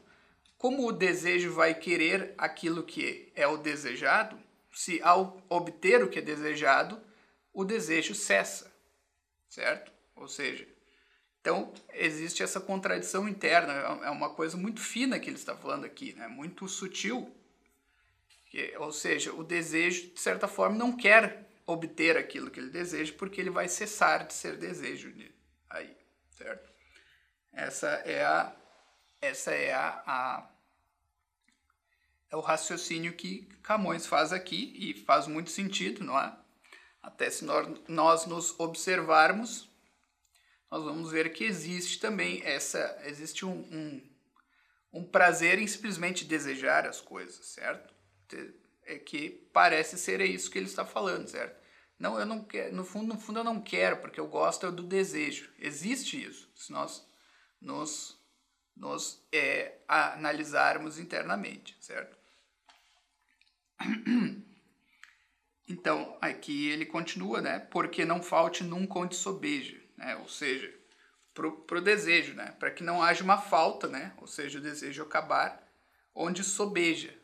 como 0.59 0.87
o 0.87 0.93
desejo 0.93 1.53
vai 1.53 1.73
querer 1.73 2.35
aquilo 2.37 2.83
que 2.83 3.33
é 3.37 3.47
o 3.47 3.57
desejado, 3.57 4.39
se 4.73 5.01
ao 5.03 5.41
obter 5.49 6.03
o 6.03 6.09
que 6.09 6.19
é 6.19 6.23
desejado, 6.23 7.01
o 7.55 7.65
desejo 7.65 8.15
cessa, 8.15 8.71
certo? 9.49 9.93
Ou 10.17 10.27
seja, 10.27 10.67
então 11.41 11.73
existe 11.95 12.43
essa 12.43 12.61
contradição 12.61 13.29
interna, 13.29 13.73
é 14.05 14.11
uma 14.11 14.35
coisa 14.35 14.57
muito 14.57 14.81
fina 14.81 15.19
que 15.19 15.31
ele 15.31 15.37
está 15.37 15.57
falando 15.57 15.85
aqui, 15.85 16.13
né? 16.15 16.27
muito 16.27 16.69
sutil. 16.69 17.33
Ou 18.79 18.93
seja, 18.93 19.33
o 19.33 19.45
desejo, 19.45 20.11
de 20.11 20.21
certa 20.21 20.49
forma, 20.49 20.77
não 20.77 20.97
quer 20.97 21.49
obter 21.67 22.17
aquilo 22.17 22.51
que 22.51 22.59
ele 22.59 22.71
deseja, 22.71 23.15
porque 23.17 23.41
ele 23.41 23.51
vai 23.51 23.69
cessar 23.69 24.27
de 24.27 24.33
ser 24.33 24.57
desejo 24.57 25.15
aí, 25.71 25.97
certo? 26.31 26.69
Essa 27.53 27.89
é 28.05 28.25
a 28.25 28.55
essa 29.21 29.53
é 29.53 29.73
a, 29.73 30.03
a 30.07 30.51
é 32.31 32.37
o 32.37 32.41
raciocínio 32.41 33.15
que 33.15 33.49
Camões 33.63 34.07
faz 34.07 34.33
aqui 34.33 34.75
e 34.77 34.95
faz 35.05 35.27
muito 35.27 35.51
sentido, 35.51 36.05
não 36.05 36.19
é? 36.19 36.37
Até 37.03 37.31
se 37.31 37.45
nós, 37.45 38.27
nos 38.27 38.59
observarmos, 38.61 39.69
nós 40.71 40.85
vamos 40.85 41.11
ver 41.11 41.33
que 41.33 41.45
existe 41.45 41.99
também 41.99 42.43
essa 42.45 43.01
existe 43.05 43.47
um, 43.47 43.53
um, 43.53 44.11
um 44.93 45.05
prazer 45.05 45.59
em 45.59 45.67
simplesmente 45.67 46.25
desejar 46.25 46.87
as 46.87 47.01
coisas, 47.01 47.47
certo? 47.47 47.95
É 48.85 48.99
que 48.99 49.31
parece 49.53 49.97
ser 49.97 50.21
isso 50.21 50.51
que 50.51 50.59
ele 50.59 50.67
está 50.67 50.85
falando, 50.85 51.29
certo? 51.29 51.59
Não, 51.99 52.19
eu 52.19 52.27
não 52.27 52.45
quero, 52.45 52.75
no 52.75 52.85
fundo, 52.85 53.15
no 53.15 53.21
fundo 53.21 53.41
eu 53.41 53.45
não 53.45 53.61
quero, 53.61 53.97
porque 53.99 54.21
eu 54.21 54.29
gosto 54.29 54.71
do 54.71 54.83
desejo. 54.83 55.51
Existe 55.59 56.23
isso. 56.23 56.49
Se 56.55 56.71
nós 56.71 57.05
nos 57.61 58.18
nos 58.79 59.27
é, 59.33 59.79
analisarmos 59.87 60.99
internamente, 60.99 61.77
certo? 61.81 62.17
Então, 65.71 66.17
aqui 66.23 66.71
ele 66.71 66.87
continua, 66.87 67.43
né? 67.43 67.59
Porque 67.59 68.03
não 68.03 68.23
falte 68.23 68.65
nunca 68.65 69.01
onde 69.01 69.15
sobeja, 69.15 69.79
né? 69.99 70.17
Ou 70.17 70.27
seja, 70.27 70.75
pro, 71.35 71.59
pro 71.59 71.83
desejo, 71.83 72.33
né? 72.33 72.53
Para 72.59 72.71
que 72.71 72.83
não 72.83 73.03
haja 73.03 73.23
uma 73.23 73.37
falta, 73.37 73.87
né? 73.87 74.15
Ou 74.17 74.27
seja, 74.27 74.59
o 74.59 74.63
desejo 74.63 75.03
acabar 75.03 75.63
onde 76.15 76.43
sobeja, 76.43 77.15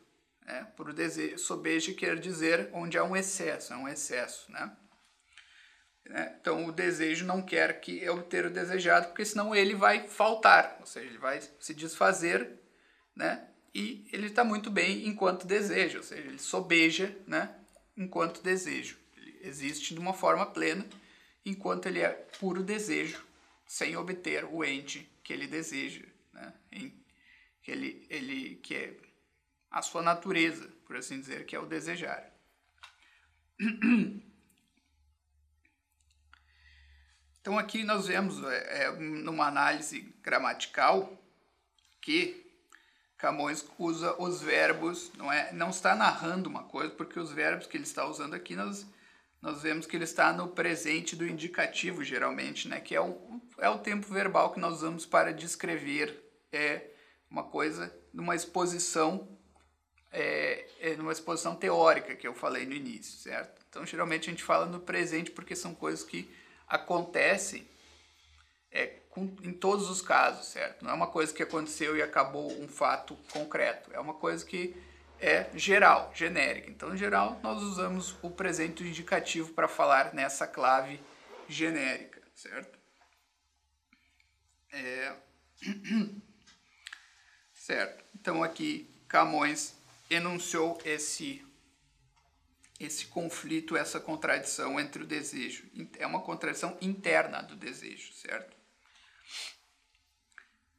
né? 0.45 0.63
Pro 0.75 0.93
desejo, 0.93 1.39
sobeja 1.39 1.91
quer 1.95 2.19
dizer 2.19 2.69
onde 2.71 2.99
há 2.99 3.03
um 3.03 3.15
excesso, 3.15 3.73
é 3.73 3.77
um 3.77 3.87
excesso, 3.87 4.51
né? 4.51 4.77
Então 6.45 6.67
o 6.67 6.71
desejo 6.71 7.25
não 7.25 7.41
quer 7.41 7.81
que 7.81 7.97
eu 8.03 8.21
ter 8.21 8.45
o 8.45 8.51
desejado, 8.51 9.07
porque 9.07 9.25
senão 9.25 9.55
ele 9.55 9.73
vai 9.73 10.07
faltar, 10.07 10.77
ou 10.79 10.85
seja, 10.85 11.07
ele 11.07 11.17
vai 11.17 11.41
se 11.59 11.73
desfazer, 11.73 12.59
né? 13.15 13.47
E 13.73 14.07
ele 14.13 14.27
está 14.27 14.43
muito 14.43 14.69
bem 14.69 15.07
enquanto 15.07 15.47
desejo, 15.47 15.97
ou 15.97 16.03
seja, 16.03 16.21
ele 16.21 16.37
sobeja, 16.37 17.17
né? 17.25 17.51
Enquanto 17.97 18.43
desejo, 18.43 18.95
ele 19.17 19.39
existe 19.41 19.95
de 19.95 19.99
uma 19.99 20.13
forma 20.13 20.45
plena, 20.45 20.85
enquanto 21.43 21.87
ele 21.87 22.01
é 22.01 22.09
puro 22.39 22.61
desejo, 22.61 23.25
sem 23.65 23.97
obter 23.97 24.45
o 24.45 24.63
ente 24.63 25.11
que 25.23 25.33
ele 25.33 25.47
deseja, 25.47 26.05
né? 26.31 26.53
Que 27.63 27.71
ele, 27.71 28.05
ele 28.07 28.55
que 28.57 28.75
é 28.75 28.93
a 29.71 29.81
sua 29.81 30.03
natureza, 30.03 30.69
por 30.85 30.95
assim 30.95 31.19
dizer, 31.19 31.47
que 31.47 31.55
é 31.55 31.59
o 31.59 31.65
desejar. 31.65 32.31
Então 37.45 37.59
aqui 37.59 37.83
nós 37.83 38.07
vemos 38.07 38.43
é, 38.43 38.85
é, 38.85 38.91
numa 38.91 39.45
análise 39.45 40.11
gramatical 40.23 41.15
que 42.01 42.43
Camões 43.19 43.63
usa 43.77 44.19
os 44.19 44.41
verbos, 44.41 45.11
não 45.15 45.31
é, 45.31 45.53
não 45.53 45.69
está 45.69 45.93
narrando 45.93 46.49
uma 46.49 46.63
coisa, 46.63 46.91
porque 46.95 47.19
os 47.19 47.31
verbos 47.31 47.67
que 47.67 47.77
ele 47.77 47.83
está 47.83 48.03
usando 48.07 48.33
aqui 48.33 48.55
nós 48.55 48.87
nós 49.43 49.61
vemos 49.61 49.85
que 49.85 49.95
ele 49.95 50.05
está 50.05 50.33
no 50.33 50.47
presente 50.47 51.15
do 51.15 51.23
indicativo 51.23 52.03
geralmente, 52.03 52.67
né, 52.67 52.79
que 52.79 52.95
é 52.95 52.99
o, 52.99 53.39
é 53.59 53.69
o 53.69 53.77
tempo 53.77 54.11
verbal 54.11 54.51
que 54.51 54.59
nós 54.59 54.77
usamos 54.77 55.05
para 55.05 55.31
descrever 55.31 56.19
é 56.51 56.87
uma 57.29 57.43
coisa 57.43 57.95
numa 58.11 58.33
exposição 58.33 59.37
é, 60.11 60.65
é 60.79 60.95
numa 60.95 61.11
exposição 61.11 61.55
teórica 61.55 62.15
que 62.15 62.27
eu 62.27 62.33
falei 62.33 62.65
no 62.65 62.73
início, 62.73 63.19
certo? 63.19 63.63
Então 63.69 63.85
geralmente 63.85 64.29
a 64.29 64.31
gente 64.31 64.43
fala 64.43 64.65
no 64.65 64.79
presente 64.79 65.29
porque 65.29 65.55
são 65.55 65.75
coisas 65.75 66.03
que 66.03 66.27
acontece 66.67 67.67
é, 68.71 68.87
com, 69.09 69.33
em 69.41 69.53
todos 69.53 69.89
os 69.89 70.01
casos, 70.01 70.47
certo? 70.47 70.83
Não 70.83 70.91
é 70.91 70.93
uma 70.93 71.07
coisa 71.07 71.33
que 71.33 71.43
aconteceu 71.43 71.95
e 71.95 72.01
acabou 72.01 72.51
um 72.61 72.67
fato 72.67 73.15
concreto, 73.31 73.91
é 73.93 73.99
uma 73.99 74.13
coisa 74.13 74.45
que 74.45 74.75
é 75.19 75.49
geral, 75.57 76.11
genérica. 76.13 76.69
Então, 76.69 76.93
em 76.93 76.97
geral, 76.97 77.39
nós 77.41 77.61
usamos 77.61 78.15
o 78.21 78.29
presente 78.29 78.83
indicativo 78.83 79.53
para 79.53 79.67
falar 79.67 80.13
nessa 80.13 80.45
clave 80.45 80.99
genérica, 81.47 82.21
certo? 82.33 82.77
É... 84.71 85.15
certo. 87.53 88.03
Então, 88.19 88.43
aqui 88.43 88.89
Camões 89.07 89.73
enunciou 90.09 90.77
esse 90.83 91.44
esse 92.79 93.07
conflito, 93.07 93.77
essa 93.77 93.99
contradição 93.99 94.79
entre 94.79 95.03
o 95.03 95.07
desejo. 95.07 95.65
É 95.97 96.05
uma 96.05 96.21
contradição 96.21 96.77
interna 96.81 97.41
do 97.41 97.55
desejo, 97.55 98.13
certo? 98.13 98.55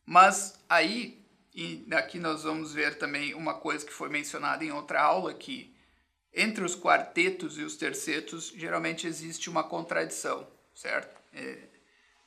Mas 0.04 0.58
aí, 0.68 1.26
e 1.54 1.86
aqui 1.92 2.18
nós 2.18 2.44
vamos 2.44 2.72
ver 2.72 2.98
também 2.98 3.34
uma 3.34 3.54
coisa 3.54 3.84
que 3.84 3.92
foi 3.92 4.08
mencionada 4.08 4.64
em 4.64 4.70
outra 4.70 5.02
aula, 5.02 5.34
que 5.34 5.74
entre 6.32 6.62
os 6.62 6.76
quartetos 6.76 7.58
e 7.58 7.62
os 7.62 7.76
tercetos 7.76 8.52
geralmente 8.54 9.06
existe 9.06 9.48
uma 9.48 9.64
contradição, 9.64 10.46
certo? 10.74 11.20
É, 11.32 11.68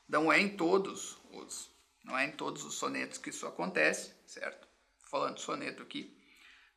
não 0.07 0.33
é 0.33 0.39
em 0.39 0.49
todos 0.49 1.17
os, 1.31 1.71
não 2.03 2.17
é 2.17 2.25
em 2.25 2.31
todos 2.31 2.65
os 2.65 2.73
sonetos 2.73 3.19
que 3.19 3.29
isso 3.29 3.45
acontece, 3.45 4.13
certo? 4.25 4.67
Falando 4.99 5.39
soneto 5.39 5.83
aqui, 5.83 6.18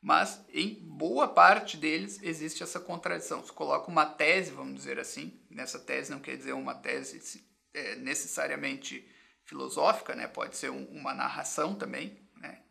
mas 0.03 0.45
em 0.53 0.75
boa 0.83 1.29
parte 1.29 1.77
deles 1.77 2.19
existe 2.25 2.61
essa 2.61 2.81
contradição. 2.81 3.45
Se 3.45 3.53
coloca 3.53 3.89
uma 3.89 4.05
tese, 4.05 4.51
vamos 4.51 4.75
dizer 4.75 4.99
assim, 4.99 5.41
nessa 5.49 5.79
tese 5.79 6.11
não 6.11 6.19
quer 6.19 6.37
dizer 6.37 6.53
uma 6.55 6.75
tese 6.75 7.47
é, 7.73 7.95
necessariamente 7.95 9.09
filosófica, 9.45 10.17
né? 10.17 10.27
pode 10.27 10.57
ser 10.57 10.71
um, 10.71 10.85
uma 10.87 11.15
narração 11.15 11.77
também, 11.77 12.21
né? 12.37 12.63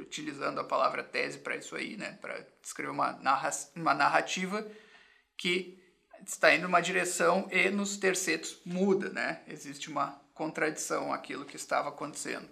utilizando 0.00 0.60
a 0.60 0.64
palavra 0.64 1.04
tese 1.04 1.38
para 1.38 1.56
isso 1.56 1.76
aí, 1.76 1.94
né? 1.98 2.12
para 2.22 2.46
descrever 2.62 2.90
uma, 2.90 3.12
narra 3.12 3.50
uma 3.76 3.92
narrativa 3.92 4.66
que 5.36 5.78
está 6.26 6.54
indo 6.54 6.62
numa 6.62 6.80
direção 6.80 7.46
e 7.52 7.68
nos 7.68 7.98
tercetos 7.98 8.62
muda, 8.64 9.10
né? 9.10 9.42
existe 9.46 9.90
uma 9.90 10.18
contradição 10.32 11.12
aquilo 11.12 11.44
que 11.44 11.56
estava 11.56 11.90
acontecendo. 11.90 12.48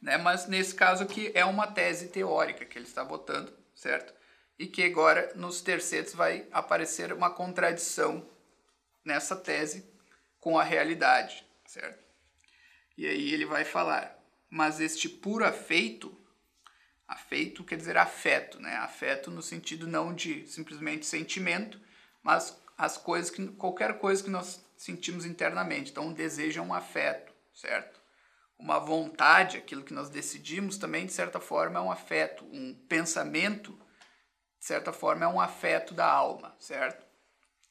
Né? 0.00 0.16
Mas 0.16 0.46
nesse 0.46 0.74
caso 0.74 1.02
aqui 1.02 1.30
é 1.34 1.44
uma 1.44 1.66
tese 1.66 2.08
teórica 2.08 2.64
que 2.64 2.78
ele 2.78 2.86
está 2.86 3.04
botando, 3.04 3.52
certo? 3.74 4.14
E 4.58 4.66
que 4.66 4.82
agora 4.82 5.32
nos 5.34 5.60
tercetos 5.60 6.14
vai 6.14 6.46
aparecer 6.52 7.12
uma 7.12 7.30
contradição 7.30 8.28
nessa 9.04 9.36
tese 9.36 9.88
com 10.38 10.58
a 10.58 10.62
realidade, 10.62 11.46
certo? 11.66 12.02
E 12.96 13.06
aí 13.06 13.32
ele 13.32 13.46
vai 13.46 13.64
falar, 13.64 14.18
mas 14.48 14.80
este 14.80 15.08
puro 15.08 15.44
afeito, 15.44 16.16
Afeito 17.10 17.64
quer 17.64 17.74
dizer 17.74 17.96
afeto, 17.96 18.60
né? 18.60 18.76
Afeto 18.76 19.32
no 19.32 19.42
sentido 19.42 19.84
não 19.88 20.14
de 20.14 20.46
simplesmente 20.46 21.04
sentimento, 21.04 21.80
mas 22.22 22.56
as 22.78 22.96
coisas 22.96 23.32
que 23.32 23.48
qualquer 23.48 23.98
coisa 23.98 24.22
que 24.22 24.30
nós 24.30 24.64
sentimos 24.76 25.24
internamente. 25.24 25.90
Então, 25.90 26.06
um 26.06 26.12
desejo 26.12 26.60
é 26.60 26.62
um 26.62 26.72
afeto, 26.72 27.32
certo? 27.52 27.99
Uma 28.60 28.78
vontade, 28.78 29.56
aquilo 29.56 29.82
que 29.82 29.94
nós 29.94 30.10
decidimos, 30.10 30.76
também 30.76 31.06
de 31.06 31.12
certa 31.12 31.40
forma 31.40 31.78
é 31.78 31.82
um 31.82 31.90
afeto. 31.90 32.44
Um 32.52 32.74
pensamento, 32.88 33.72
de 34.58 34.66
certa 34.66 34.92
forma, 34.92 35.24
é 35.24 35.28
um 35.28 35.40
afeto 35.40 35.94
da 35.94 36.06
alma, 36.06 36.54
certo? 36.58 37.04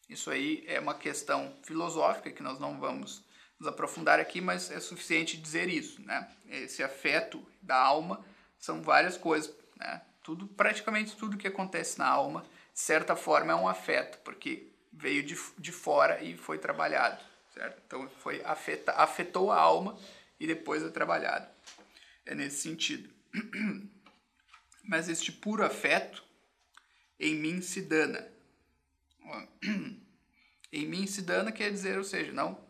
Isso 0.09 0.31
aí 0.31 0.63
é 0.67 0.79
uma 0.79 0.95
questão 0.95 1.55
filosófica 1.61 2.31
que 2.31 2.41
nós 2.41 2.59
não 2.59 2.79
vamos 2.79 3.23
nos 3.59 3.69
aprofundar 3.69 4.19
aqui, 4.19 4.41
mas 4.41 4.71
é 4.71 4.79
suficiente 4.79 5.37
dizer 5.37 5.69
isso, 5.69 6.01
né? 6.01 6.27
Esse 6.47 6.81
afeto 6.81 7.45
da 7.61 7.75
alma 7.75 8.25
são 8.57 8.81
várias 8.81 9.15
coisas, 9.15 9.53
né? 9.75 10.01
Tudo, 10.23 10.47
praticamente 10.47 11.15
tudo 11.15 11.37
que 11.37 11.47
acontece 11.47 11.99
na 11.99 12.07
alma, 12.07 12.41
de 12.73 12.79
certa 12.79 13.15
forma, 13.15 13.51
é 13.51 13.55
um 13.55 13.67
afeto, 13.67 14.17
porque 14.23 14.71
veio 14.91 15.21
de, 15.21 15.37
de 15.57 15.71
fora 15.71 16.23
e 16.23 16.35
foi 16.35 16.57
trabalhado, 16.57 17.23
certo? 17.53 17.79
Então, 17.85 18.09
foi 18.17 18.41
afeta, 18.43 18.93
afetou 18.93 19.51
a 19.51 19.59
alma 19.59 19.95
e 20.39 20.47
depois 20.47 20.83
é 20.83 20.89
trabalhado. 20.89 21.49
É 22.25 22.33
nesse 22.33 22.61
sentido. 22.61 23.09
Mas 24.83 25.09
este 25.09 25.31
puro 25.31 25.63
afeto 25.63 26.23
em 27.19 27.35
mim 27.35 27.61
se 27.61 27.81
dana. 27.81 28.27
Em 30.71 30.85
mim 30.85 31.07
se 31.07 31.23
dana 31.23 31.51
quer 31.51 31.71
dizer, 31.71 31.97
ou 31.97 32.03
seja, 32.03 32.31
não, 32.31 32.63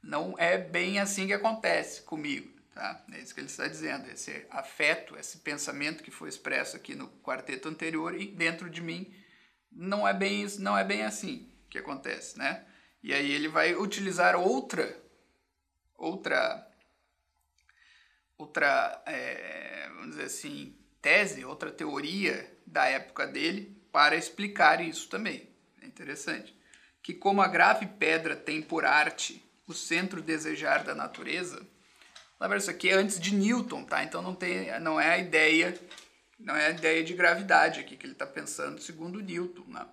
não 0.00 0.36
é 0.38 0.56
bem 0.56 1.00
assim 1.00 1.26
que 1.26 1.32
acontece 1.32 2.02
comigo. 2.02 2.56
Tá? 2.72 3.04
É 3.12 3.18
isso 3.18 3.34
que 3.34 3.40
ele 3.40 3.48
está 3.48 3.66
dizendo. 3.66 4.08
Esse 4.08 4.46
afeto, 4.50 5.16
esse 5.16 5.38
pensamento 5.38 6.04
que 6.04 6.10
foi 6.10 6.28
expresso 6.28 6.76
aqui 6.76 6.94
no 6.94 7.08
quarteto 7.22 7.68
anterior 7.68 8.14
e 8.14 8.26
dentro 8.26 8.70
de 8.70 8.80
mim 8.80 9.12
não 9.72 10.06
é 10.06 10.14
bem 10.14 10.46
não 10.58 10.76
é 10.78 10.84
bem 10.84 11.02
assim 11.02 11.50
que 11.68 11.78
acontece, 11.78 12.38
né? 12.38 12.64
E 13.02 13.12
aí 13.12 13.30
ele 13.30 13.48
vai 13.48 13.74
utilizar 13.74 14.36
outra 14.36 15.02
outra 15.96 16.65
outra 18.38 19.02
é, 19.06 19.88
vamos 19.94 20.10
dizer 20.10 20.24
assim 20.24 20.74
tese, 21.00 21.44
outra 21.44 21.70
teoria 21.70 22.52
da 22.66 22.86
época 22.86 23.26
dele 23.26 23.76
para 23.92 24.16
explicar 24.16 24.80
isso 24.80 25.08
também. 25.08 25.48
É 25.82 25.86
interessante 25.86 26.56
que 27.02 27.14
como 27.14 27.40
a 27.40 27.48
grave 27.48 27.86
pedra 27.86 28.34
tem 28.34 28.60
por 28.60 28.84
arte 28.84 29.44
o 29.66 29.72
centro 29.72 30.20
desejar 30.20 30.84
da 30.84 30.94
natureza 30.94 31.64
Lembra, 32.38 32.58
isso 32.58 32.70
aqui 32.70 32.90
é 32.90 32.94
antes 32.94 33.18
de 33.18 33.34
Newton, 33.34 33.84
tá? 33.84 34.04
Então 34.04 34.20
não, 34.20 34.34
tem, 34.34 34.78
não 34.80 35.00
é 35.00 35.14
a 35.14 35.18
ideia 35.18 35.74
não 36.38 36.54
é 36.54 36.66
a 36.66 36.70
ideia 36.70 37.02
de 37.02 37.14
gravidade 37.14 37.80
aqui 37.80 37.96
que 37.96 38.04
ele 38.04 38.12
está 38.12 38.26
pensando 38.26 38.78
segundo 38.78 39.20
Newton, 39.20 39.64
né? 39.68 39.86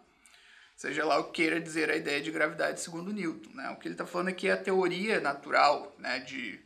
Seja 0.75 1.05
lá 1.05 1.17
o 1.17 1.25
que 1.25 1.43
queira 1.43 1.61
dizer 1.61 1.89
a 1.89 1.95
ideia 1.95 2.19
de 2.19 2.31
gravidade 2.31 2.81
segundo 2.81 3.13
Newton, 3.13 3.51
né? 3.53 3.69
O 3.69 3.77
que 3.77 3.87
ele 3.87 3.93
está 3.93 4.05
falando 4.05 4.27
aqui 4.27 4.49
é 4.49 4.51
a 4.51 4.57
teoria 4.57 5.21
natural, 5.21 5.95
né? 5.97 6.19
De 6.19 6.59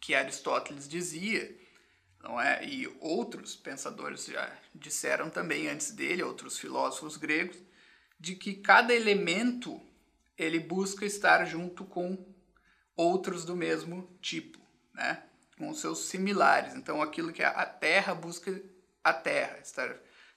que 0.00 0.14
Aristóteles 0.14 0.88
dizia, 0.88 1.56
não 2.22 2.40
é? 2.40 2.64
E 2.64 2.86
outros 3.00 3.54
pensadores 3.54 4.26
já 4.26 4.50
disseram 4.74 5.30
também 5.30 5.68
antes 5.68 5.90
dele, 5.90 6.22
outros 6.22 6.58
filósofos 6.58 7.16
gregos, 7.16 7.56
de 8.18 8.34
que 8.34 8.54
cada 8.54 8.94
elemento 8.94 9.80
ele 10.36 10.58
busca 10.58 11.04
estar 11.04 11.44
junto 11.44 11.84
com 11.84 12.26
outros 12.96 13.44
do 13.44 13.56
mesmo 13.56 14.08
tipo, 14.20 14.58
né? 14.92 15.22
com 15.58 15.74
seus 15.74 16.06
similares. 16.06 16.74
Então, 16.74 17.02
aquilo 17.02 17.32
que 17.32 17.42
a 17.42 17.66
Terra 17.66 18.14
busca 18.14 18.62
a 19.02 19.12
Terra. 19.12 19.58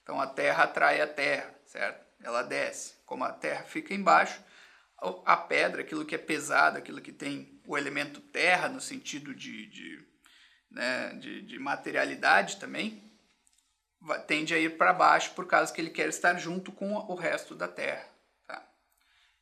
Então, 0.02 0.20
a 0.20 0.26
Terra 0.26 0.64
atrai 0.64 1.00
a 1.00 1.06
Terra, 1.06 1.54
certo? 1.64 2.04
Ela 2.20 2.42
desce. 2.42 2.94
Como 3.06 3.24
a 3.24 3.32
Terra 3.32 3.62
fica 3.62 3.94
embaixo, 3.94 4.42
a 5.24 5.36
pedra, 5.36 5.82
aquilo 5.82 6.04
que 6.04 6.14
é 6.14 6.18
pesado, 6.18 6.78
aquilo 6.78 7.00
que 7.00 7.12
tem 7.12 7.51
o 7.66 7.76
elemento 7.76 8.20
terra 8.20 8.68
no 8.68 8.80
sentido 8.80 9.34
de, 9.34 9.66
de, 9.66 10.04
né, 10.70 11.14
de, 11.14 11.42
de 11.42 11.58
materialidade 11.58 12.56
também, 12.56 13.02
tende 14.26 14.54
a 14.54 14.58
ir 14.58 14.76
para 14.76 14.92
baixo 14.92 15.32
por 15.34 15.46
causa 15.46 15.72
que 15.72 15.80
ele 15.80 15.90
quer 15.90 16.08
estar 16.08 16.36
junto 16.38 16.72
com 16.72 16.92
o 16.92 17.14
resto 17.14 17.54
da 17.54 17.68
Terra 17.68 18.12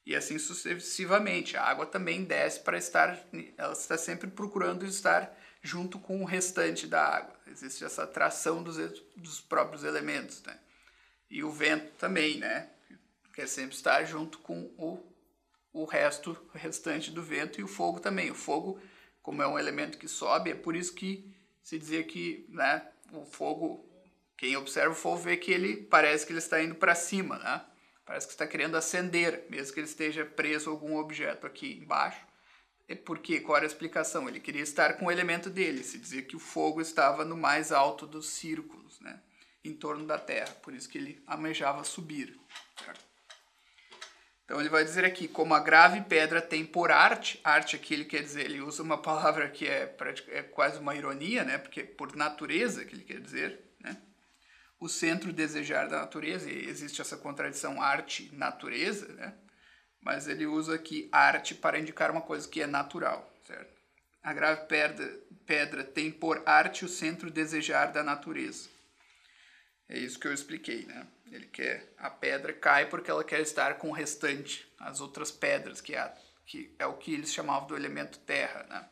e 0.05 0.17
assim 0.17 0.39
sucessivamente. 0.39 1.57
A 1.57 1.63
água 1.63 1.87
também 1.87 2.25
desce 2.25 2.61
para 2.61 2.79
estar, 2.79 3.19
ela 3.57 3.73
está 3.73 3.97
sempre 3.97 4.29
procurando 4.29 4.85
estar 4.85 5.33
junto 5.63 5.99
com 5.99 6.23
o 6.23 6.25
restante 6.25 6.87
da 6.87 7.01
água. 7.01 7.37
Existe 7.47 7.85
essa 7.85 8.05
atração 8.05 8.63
dos, 8.63 8.77
dos 9.17 9.41
próprios 9.41 9.85
elementos, 9.85 10.43
né? 10.43 10.59
E 11.31 11.45
o 11.45 11.51
vento 11.53 11.93
também, 11.93 12.39
né? 12.39 12.71
Quer 13.35 13.47
sempre 13.47 13.77
estar 13.77 14.05
junto 14.05 14.39
com 14.39 14.63
o, 14.77 15.10
o 15.73 15.85
resto, 15.85 16.37
o 16.55 16.59
restante 16.59 17.11
do 17.11 17.23
vento 17.23 17.61
e 17.61 17.65
o 17.65 17.69
fogo 17.69 18.01
também. 18.01 18.31
O 18.31 18.35
fogo, 18.35 18.81
como 19.23 19.43
é 19.43 19.47
um 19.47 19.59
elemento 19.59 19.99
que 19.99 20.09
sobe, 20.09 20.51
é 20.51 20.55
por 20.55 20.75
isso 20.75 20.95
que 20.95 21.33
se 21.63 21.79
dizia 21.79 22.03
que, 22.03 22.47
né, 22.49 22.87
o 23.13 23.25
fogo, 23.25 23.89
quem 24.37 24.57
observa 24.57 24.93
o 24.93 24.97
fogo 24.97 25.19
vê 25.19 25.37
que 25.37 25.53
ele 25.53 25.77
parece 25.77 26.27
que 26.27 26.33
ele 26.33 26.39
está 26.39 26.63
indo 26.63 26.75
para 26.75 26.95
cima, 26.95 27.39
né? 27.39 27.65
Parece 28.05 28.27
que 28.27 28.33
está 28.33 28.47
querendo 28.47 28.77
acender, 28.77 29.47
mesmo 29.49 29.73
que 29.73 29.81
ele 29.81 29.87
esteja 29.87 30.25
preso 30.25 30.69
a 30.69 30.73
algum 30.73 30.97
objeto 30.97 31.47
aqui 31.47 31.79
embaixo. 31.79 32.27
E 32.89 32.97
por 32.97 33.21
quê? 33.21 33.39
Qual 33.41 33.57
era 33.57 33.65
a 33.65 33.69
explicação? 33.69 34.29
Ele 34.29 34.41
queria 34.41 34.63
estar 34.63 34.95
com 34.95 35.07
o 35.07 35.13
elemento 35.13 35.49
dele. 35.49 35.85
Se 35.85 35.97
dizia 35.97 36.23
que 36.23 36.35
o 36.35 36.41
fogo 36.41 36.81
estava 36.81 37.25
no 37.25 37.37
mais 37.37 37.71
alto 37.71 38.07
dos 38.07 38.31
círculos, 38.31 38.99
né? 39.01 39.21
em 39.65 39.75
torno 39.75 40.07
da 40.07 40.19
Terra. 40.19 40.53
Por 40.63 40.75
isso 40.75 40.89
que 40.89 40.99
ele 40.99 41.23
almejava 41.27 41.85
subir. 41.85 42.39
Então 44.51 44.59
ele 44.59 44.69
vai 44.69 44.83
dizer 44.83 45.05
aqui, 45.05 45.29
como 45.29 45.55
a 45.55 45.61
grave 45.61 46.01
pedra 46.01 46.43
tem 46.43 46.67
por 46.67 46.91
arte, 46.91 47.39
arte 47.45 47.77
aqui 47.77 47.95
ele 47.95 48.05
quer 48.05 48.21
dizer, 48.21 48.47
ele 48.47 48.61
usa 48.61 48.83
uma 48.83 48.99
palavra 48.99 49.49
que 49.49 49.65
é, 49.65 49.95
é 50.27 50.43
quase 50.43 50.81
uma 50.81 50.97
ironia, 50.97 51.45
né? 51.45 51.57
porque 51.57 51.85
por 51.85 52.17
natureza 52.17 52.85
que 52.85 52.97
ele 52.97 53.05
quer 53.05 53.21
dizer, 53.21 53.61
o 54.81 54.89
centro 54.89 55.33
desejar 55.33 55.89
da 55.89 56.01
natureza, 56.01 56.51
e 56.51 56.69
existe 56.69 57.01
essa 57.01 57.17
contradição 57.17 57.81
arte-natureza, 57.81 59.07
né? 59.13 59.35
mas 60.01 60.27
ele 60.27 60.47
usa 60.47 60.75
aqui 60.75 61.09
arte 61.13 61.55
para 61.55 61.79
indicar 61.79 62.11
uma 62.11 62.21
coisa 62.21 62.49
que 62.49 62.61
é 62.61 62.67
natural, 62.67 63.33
certo? 63.47 63.73
A 64.21 64.33
grave 64.33 64.67
pedra, 64.67 65.21
pedra 65.47 65.85
tem 65.85 66.11
por 66.11 66.43
arte 66.45 66.85
o 66.85 66.89
centro 66.89 67.31
desejar 67.31 67.93
da 67.93 68.03
natureza. 68.03 68.69
É 69.89 69.97
isso 69.97 70.19
que 70.19 70.27
eu 70.27 70.35
expliquei, 70.35 70.87
né? 70.87 71.07
Ele 71.31 71.47
quer 71.47 71.95
a 71.97 72.11
pedra 72.11 72.53
cai 72.53 72.89
porque 72.89 73.11
ela 73.11 73.23
quer 73.23 73.41
estar 73.41 73.79
com 73.79 73.91
o 73.91 73.93
restante, 73.93 74.71
as 74.79 75.01
outras 75.01 75.31
pedras, 75.31 75.81
que 75.81 75.95
é, 75.95 76.15
que 76.45 76.75
é 76.79 76.87
o 76.87 76.97
que 76.97 77.15
eles 77.15 77.33
chamavam 77.33 77.69
do 77.69 77.77
elemento 77.77 78.19
terra, 78.21 78.65
né? 78.65 78.89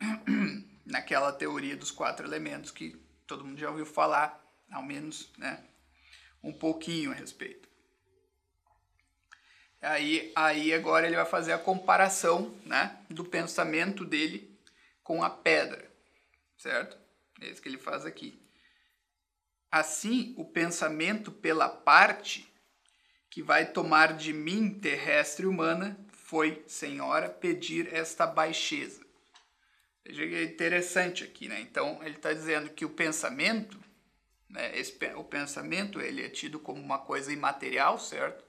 Naquela 0.86 1.32
teoria 1.32 1.76
dos 1.76 1.90
quatro 1.90 2.26
elementos 2.26 2.70
que 2.70 2.96
todo 3.26 3.44
mundo 3.44 3.58
já 3.58 3.68
ouviu 3.68 3.84
falar, 3.84 4.42
ao 4.70 4.82
menos, 4.82 5.30
né, 5.36 5.62
um 6.42 6.52
pouquinho 6.52 7.10
a 7.10 7.14
respeito. 7.14 7.68
Aí, 9.80 10.32
aí 10.34 10.72
agora 10.72 11.06
ele 11.06 11.14
vai 11.14 11.26
fazer 11.26 11.52
a 11.52 11.58
comparação 11.58 12.58
né, 12.64 12.98
do 13.10 13.24
pensamento 13.24 14.04
dele 14.04 14.58
com 15.04 15.22
a 15.22 15.30
pedra, 15.30 15.88
certo? 16.56 16.98
É 17.40 17.48
isso 17.48 17.62
que 17.62 17.68
ele 17.68 17.78
faz 17.78 18.04
aqui. 18.04 18.40
Assim, 19.70 20.34
o 20.36 20.44
pensamento 20.44 21.30
pela 21.30 21.68
parte 21.68 22.50
que 23.30 23.42
vai 23.42 23.70
tomar 23.70 24.16
de 24.16 24.32
mim 24.32 24.70
terrestre 24.70 25.46
humana 25.46 25.98
foi, 26.12 26.62
Senhora, 26.66 27.28
pedir 27.28 27.92
esta 27.92 28.26
baixeza. 28.26 29.00
Veja 30.04 30.26
que 30.26 30.34
é 30.34 30.42
interessante 30.42 31.22
aqui, 31.22 31.48
né? 31.48 31.60
Então 31.60 32.02
ele 32.02 32.16
está 32.16 32.32
dizendo 32.32 32.70
que 32.70 32.84
o 32.84 32.90
pensamento, 32.90 33.78
né, 34.48 34.78
esse, 34.78 34.96
o 35.16 35.24
pensamento 35.24 36.00
ele 36.00 36.24
é 36.24 36.28
tido 36.30 36.58
como 36.58 36.80
uma 36.80 36.98
coisa 36.98 37.32
imaterial, 37.32 37.98
certo? 37.98 38.42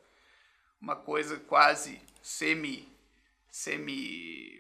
Uma 0.82 0.96
coisa 0.96 1.38
quase 1.38 2.02
semi, 2.22 2.88
semi, 3.52 4.59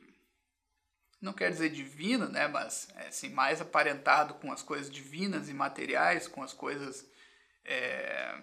não 1.21 1.33
quer 1.33 1.51
dizer 1.51 1.69
divino, 1.69 2.27
né? 2.29 2.47
Mas 2.47 2.87
é, 2.95 3.07
assim 3.07 3.29
mais 3.29 3.61
aparentado 3.61 4.35
com 4.35 4.51
as 4.51 4.61
coisas 4.61 4.89
divinas 4.89 5.49
e 5.49 5.53
materiais, 5.53 6.27
com 6.27 6.41
as 6.41 6.53
coisas 6.53 7.05
é, 7.65 8.41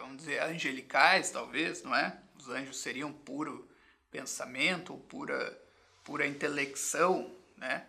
vamos 0.00 0.18
dizer 0.18 0.42
angelicais, 0.42 1.30
talvez, 1.30 1.82
não 1.82 1.94
é? 1.94 2.18
Os 2.36 2.48
anjos 2.48 2.78
seriam 2.78 3.12
puro 3.12 3.70
pensamento 4.10 4.96
pura 5.08 5.62
pura 6.04 6.26
intelecção, 6.26 7.34
né? 7.56 7.86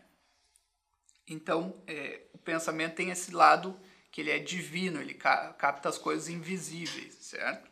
Então, 1.28 1.80
é, 1.86 2.22
o 2.34 2.38
pensamento 2.38 2.96
tem 2.96 3.12
esse 3.12 3.32
lado 3.32 3.80
que 4.12 4.22
ele 4.22 4.32
é 4.32 4.40
divino, 4.40 5.00
ele 5.00 5.14
capta 5.14 5.90
as 5.90 5.98
coisas 5.98 6.30
invisíveis, 6.30 7.14
certo? 7.16 7.70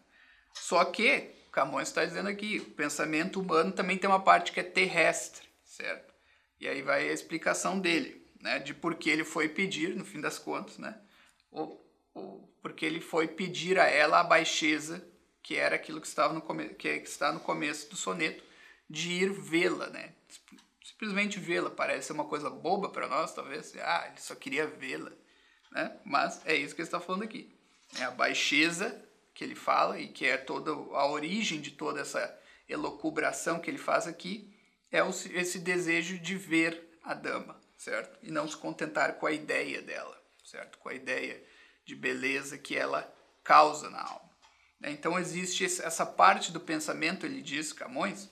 Só 0.53 0.85
que, 0.85 1.33
Camões 1.55 1.87
está 1.87 2.03
dizendo 2.03 2.27
aqui, 2.27 2.59
o 2.59 2.71
pensamento 2.71 3.39
humano 3.39 3.71
também 3.71 3.97
tem 3.97 4.09
uma 4.09 4.21
parte 4.21 4.51
que 4.51 4.59
é 4.59 4.63
terrestre, 4.63 5.47
certo? 5.63 6.13
E 6.59 6.67
aí 6.67 6.81
vai 6.81 7.07
a 7.07 7.13
explicação 7.13 7.79
dele, 7.79 8.27
né, 8.41 8.59
de 8.59 8.73
por 8.73 8.95
que 8.95 9.09
ele 9.09 9.23
foi 9.23 9.47
pedir, 9.47 9.95
no 9.95 10.03
fim 10.03 10.19
das 10.19 10.37
contas, 10.37 10.77
né, 10.77 10.99
ou, 11.49 11.81
ou 12.13 12.53
porque 12.61 12.85
ele 12.85 12.99
foi 12.99 13.29
pedir 13.29 13.79
a 13.79 13.85
ela 13.85 14.19
a 14.19 14.23
baixeza, 14.25 15.07
que 15.41 15.55
era 15.55 15.77
aquilo 15.77 16.01
que 16.01 16.07
estava 16.07 16.33
no 16.33 16.41
come, 16.41 16.73
que 16.73 16.89
está 16.89 17.31
no 17.31 17.39
começo 17.39 17.89
do 17.89 17.95
soneto, 17.95 18.43
de 18.89 19.11
ir 19.11 19.31
vê-la, 19.31 19.87
né? 19.89 20.13
Simplesmente 20.83 21.39
vê-la 21.39 21.69
parece 21.69 22.11
uma 22.11 22.25
coisa 22.25 22.49
boba 22.49 22.89
para 22.89 23.07
nós, 23.07 23.33
talvez. 23.33 23.73
Ah, 23.77 24.07
ele 24.09 24.19
só 24.19 24.35
queria 24.35 24.67
vê-la, 24.67 25.11
né? 25.71 25.97
Mas 26.03 26.41
é 26.45 26.53
isso 26.53 26.75
que 26.75 26.81
ele 26.81 26.87
está 26.87 26.99
falando 26.99 27.23
aqui. 27.23 27.55
É 27.97 28.03
a 28.03 28.11
baixeza 28.11 29.04
que 29.35 29.43
ele 29.43 29.53
fala 29.53 29.99
e 29.99 30.07
que 30.07 30.25
é 30.25 30.37
toda 30.37 30.71
a 30.71 31.07
origem 31.07 31.59
de 31.59 31.71
toda 31.71 31.99
essa 31.99 32.39
elocubração 32.67 33.59
que 33.59 33.69
ele 33.69 33.77
faz 33.77 34.07
aqui 34.07 34.51
é 34.91 34.99
esse 35.33 35.59
desejo 35.59 36.17
de 36.17 36.35
ver 36.37 36.97
a 37.03 37.13
dama, 37.13 37.59
certo? 37.77 38.17
E 38.23 38.31
não 38.31 38.47
se 38.47 38.55
contentar 38.55 39.15
com 39.15 39.27
a 39.27 39.31
ideia 39.33 39.81
dela, 39.81 40.19
certo? 40.43 40.77
Com 40.79 40.87
a 40.87 40.93
ideia 40.93 41.43
de 41.83 41.95
beleza 41.95 42.57
que 42.57 42.77
ela 42.77 43.13
causa 43.43 43.89
na 43.89 44.01
alma. 44.01 44.31
Então 44.83 45.19
existe 45.19 45.65
essa 45.65 46.05
parte 46.05 46.51
do 46.51 46.59
pensamento, 46.59 47.25
ele 47.25 47.41
diz, 47.41 47.73
Camões, 47.73 48.29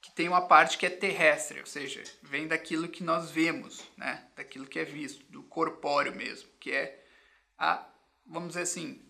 que 0.00 0.10
tem 0.12 0.28
uma 0.28 0.46
parte 0.46 0.78
que 0.78 0.86
é 0.86 0.90
terrestre, 0.90 1.60
ou 1.60 1.66
seja, 1.66 2.02
vem 2.22 2.48
daquilo 2.48 2.88
que 2.88 3.04
nós 3.04 3.30
vemos, 3.30 3.82
né? 3.96 4.26
daquilo 4.36 4.66
que 4.66 4.78
é 4.78 4.84
visto, 4.84 5.24
do 5.30 5.42
corpóreo 5.42 6.14
mesmo, 6.14 6.48
que 6.58 6.72
é 6.72 7.04
a, 7.58 7.86
vamos 8.26 8.50
dizer 8.50 8.62
assim, 8.62 9.00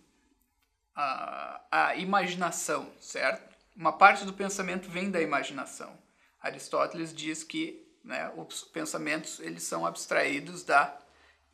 a, 0.94 1.60
a 1.70 1.96
imaginação, 1.96 2.92
certo? 3.00 3.52
Uma 3.74 3.92
parte 3.92 4.24
do 4.24 4.32
pensamento 4.32 4.88
vem 4.88 5.10
da 5.10 5.20
imaginação. 5.20 5.96
Aristóteles 6.40 7.14
diz 7.14 7.42
que 7.42 7.82
né, 8.04 8.32
os 8.36 8.64
pensamentos 8.64 9.40
eles 9.40 9.62
são 9.62 9.86
abstraídos 9.86 10.64
da 10.64 10.98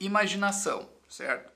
imaginação, 0.00 0.88
certo? 1.08 1.52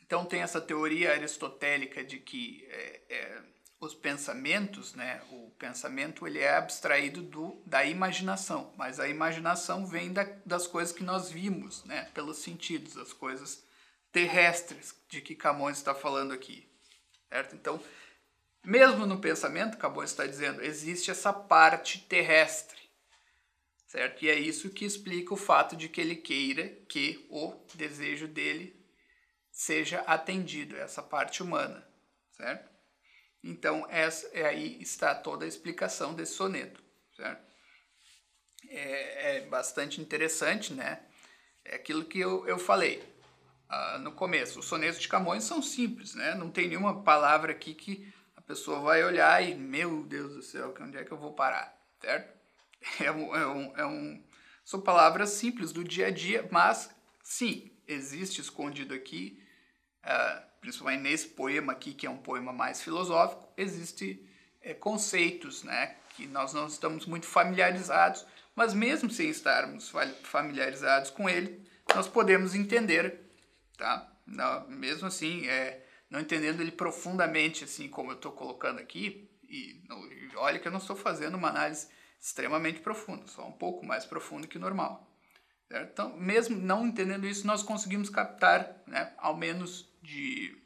Então 0.00 0.24
tem 0.24 0.42
essa 0.42 0.60
teoria 0.60 1.12
aristotélica 1.12 2.04
de 2.04 2.18
que 2.18 2.66
é, 2.70 3.00
é, 3.08 3.42
os 3.80 3.94
pensamentos, 3.94 4.94
né, 4.94 5.22
o 5.30 5.50
pensamento 5.58 6.26
ele 6.26 6.38
é 6.38 6.56
abstraído 6.56 7.22
do, 7.22 7.60
da 7.66 7.84
imaginação, 7.84 8.72
mas 8.76 9.00
a 9.00 9.08
imaginação 9.08 9.86
vem 9.86 10.12
da, 10.12 10.24
das 10.46 10.66
coisas 10.66 10.94
que 10.94 11.02
nós 11.02 11.30
vimos, 11.30 11.84
né, 11.84 12.08
pelos 12.14 12.38
sentidos, 12.38 12.96
as 12.96 13.12
coisas 13.12 13.64
terrestres 14.12 14.94
de 15.08 15.20
que 15.20 15.34
Camões 15.34 15.78
está 15.78 15.94
falando 15.94 16.32
aqui, 16.32 16.68
certo? 17.28 17.56
Então, 17.56 17.82
mesmo 18.64 19.06
no 19.06 19.20
pensamento, 19.20 19.78
Camões 19.78 20.10
está 20.10 20.26
dizendo, 20.26 20.62
existe 20.62 21.10
essa 21.10 21.32
parte 21.32 21.98
terrestre, 22.00 22.78
certo? 23.86 24.22
E 24.22 24.28
é 24.28 24.38
isso 24.38 24.70
que 24.70 24.84
explica 24.84 25.32
o 25.32 25.38
fato 25.38 25.74
de 25.74 25.88
que 25.88 26.00
ele 26.00 26.14
queira 26.14 26.68
que 26.88 27.26
o 27.30 27.54
desejo 27.74 28.28
dele 28.28 28.78
seja 29.50 30.00
atendido, 30.02 30.76
essa 30.76 31.02
parte 31.02 31.42
humana, 31.42 31.86
certo? 32.36 32.70
Então, 33.42 33.86
essa, 33.90 34.28
é 34.32 34.44
aí 34.44 34.80
está 34.80 35.14
toda 35.14 35.44
a 35.44 35.48
explicação 35.48 36.14
desse 36.14 36.34
soneto, 36.34 36.82
certo? 37.16 37.50
É, 38.68 39.36
é 39.36 39.40
bastante 39.46 40.00
interessante, 40.00 40.72
né? 40.72 41.04
É 41.64 41.74
aquilo 41.74 42.04
que 42.04 42.20
eu, 42.20 42.46
eu 42.46 42.58
falei 42.58 43.11
uh, 43.72 43.98
no 43.98 44.12
começo. 44.12 44.60
Os 44.60 44.66
sonetos 44.66 45.00
de 45.00 45.08
Camões 45.08 45.44
são 45.44 45.62
simples, 45.62 46.14
né? 46.14 46.34
Não 46.34 46.50
tem 46.50 46.68
nenhuma 46.68 47.02
palavra 47.02 47.52
aqui 47.52 47.74
que 47.74 48.12
a 48.36 48.40
pessoa 48.40 48.80
vai 48.80 49.02
olhar 49.02 49.42
e, 49.42 49.54
meu 49.54 50.04
Deus 50.04 50.34
do 50.34 50.42
céu, 50.42 50.74
onde 50.80 50.98
é 50.98 51.04
que 51.04 51.12
eu 51.12 51.18
vou 51.18 51.32
parar, 51.32 51.74
certo? 52.00 52.40
É 53.00 53.12
um, 53.12 53.36
é 53.36 53.46
um, 53.46 53.76
é 53.76 53.86
um, 53.86 54.24
são 54.64 54.80
palavras 54.80 55.30
simples 55.30 55.70
do 55.70 55.84
dia 55.84 56.08
a 56.08 56.10
dia, 56.10 56.48
mas 56.50 56.90
sim, 57.22 57.70
existe 57.86 58.40
escondido 58.40 58.92
aqui 58.92 59.40
uh, 60.04 60.42
principalmente 60.60 61.02
nesse 61.02 61.28
poema 61.28 61.72
aqui, 61.72 61.92
que 61.92 62.06
é 62.06 62.10
um 62.10 62.18
poema 62.18 62.52
mais 62.52 62.80
filosófico, 62.80 63.48
existem 63.56 64.24
é, 64.60 64.72
conceitos 64.72 65.64
né, 65.64 65.96
que 66.10 66.26
nós 66.26 66.52
não 66.52 66.66
estamos 66.66 67.06
muito 67.06 67.26
familiarizados, 67.26 68.24
mas 68.54 68.72
mesmo 68.72 69.10
sem 69.10 69.28
estarmos 69.28 69.92
familiarizados 70.22 71.10
com 71.10 71.28
ele, 71.28 71.66
nós 71.94 72.06
podemos 72.06 72.54
entender, 72.54 73.21
tá? 73.82 74.16
Não, 74.24 74.68
mesmo 74.68 75.08
assim, 75.08 75.48
é, 75.48 75.84
não 76.08 76.20
entendendo 76.20 76.60
ele 76.60 76.70
profundamente, 76.70 77.64
assim 77.64 77.88
como 77.88 78.12
eu 78.12 78.14
estou 78.14 78.30
colocando 78.30 78.78
aqui, 78.78 79.28
e, 79.42 79.82
não, 79.88 80.00
olha 80.36 80.60
que 80.60 80.68
eu 80.68 80.72
não 80.72 80.78
estou 80.78 80.94
fazendo 80.94 81.36
uma 81.36 81.48
análise 81.48 81.88
extremamente 82.20 82.78
profunda, 82.78 83.26
só 83.26 83.44
um 83.44 83.52
pouco 83.52 83.84
mais 83.84 84.04
profundo 84.06 84.46
que 84.46 84.56
normal. 84.56 85.12
Certo? 85.66 85.90
Então, 85.90 86.16
mesmo 86.16 86.56
não 86.56 86.86
entendendo 86.86 87.26
isso, 87.26 87.44
nós 87.44 87.64
conseguimos 87.64 88.08
captar, 88.08 88.82
né, 88.86 89.12
ao 89.18 89.36
menos 89.36 89.92
de, 90.00 90.56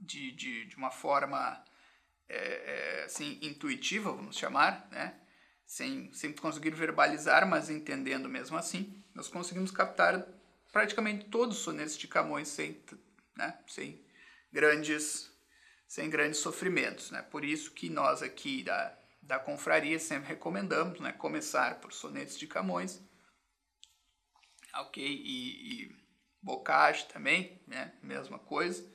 de, 0.00 0.32
de, 0.32 0.64
de 0.64 0.76
uma 0.76 0.90
forma 0.90 1.62
é, 2.26 2.36
é, 3.00 3.04
assim, 3.04 3.38
intuitiva, 3.42 4.10
vamos 4.12 4.38
chamar, 4.38 4.88
né? 4.90 5.20
sem, 5.66 6.10
sem 6.12 6.32
conseguir 6.32 6.70
verbalizar, 6.70 7.46
mas 7.46 7.68
entendendo 7.68 8.30
mesmo 8.30 8.56
assim, 8.56 9.02
nós 9.14 9.28
conseguimos 9.28 9.70
captar 9.70 10.26
praticamente 10.72 11.26
todos 11.26 11.58
os 11.58 11.62
sonetos 11.62 11.98
de 11.98 12.08
Camões 12.08 12.48
sem, 12.48 12.82
né? 13.36 13.58
sem, 13.68 14.02
grandes, 14.50 15.30
sem 15.86 16.08
grandes 16.08 16.40
sofrimentos. 16.40 17.10
Né? 17.10 17.20
Por 17.22 17.44
isso 17.44 17.70
que 17.72 17.90
nós 17.90 18.22
aqui 18.22 18.64
da, 18.64 18.98
da 19.20 19.38
confraria 19.38 19.98
sempre 19.98 20.30
recomendamos 20.30 20.98
né? 20.98 21.12
começar 21.12 21.78
por 21.78 21.92
sonetos 21.92 22.38
de 22.38 22.46
Camões, 22.46 23.00
ok? 24.74 25.04
E, 25.04 25.84
e 25.84 26.02
Bocage 26.40 27.06
também, 27.06 27.62
né? 27.66 27.92
mesma 28.02 28.38
coisa. 28.38 28.90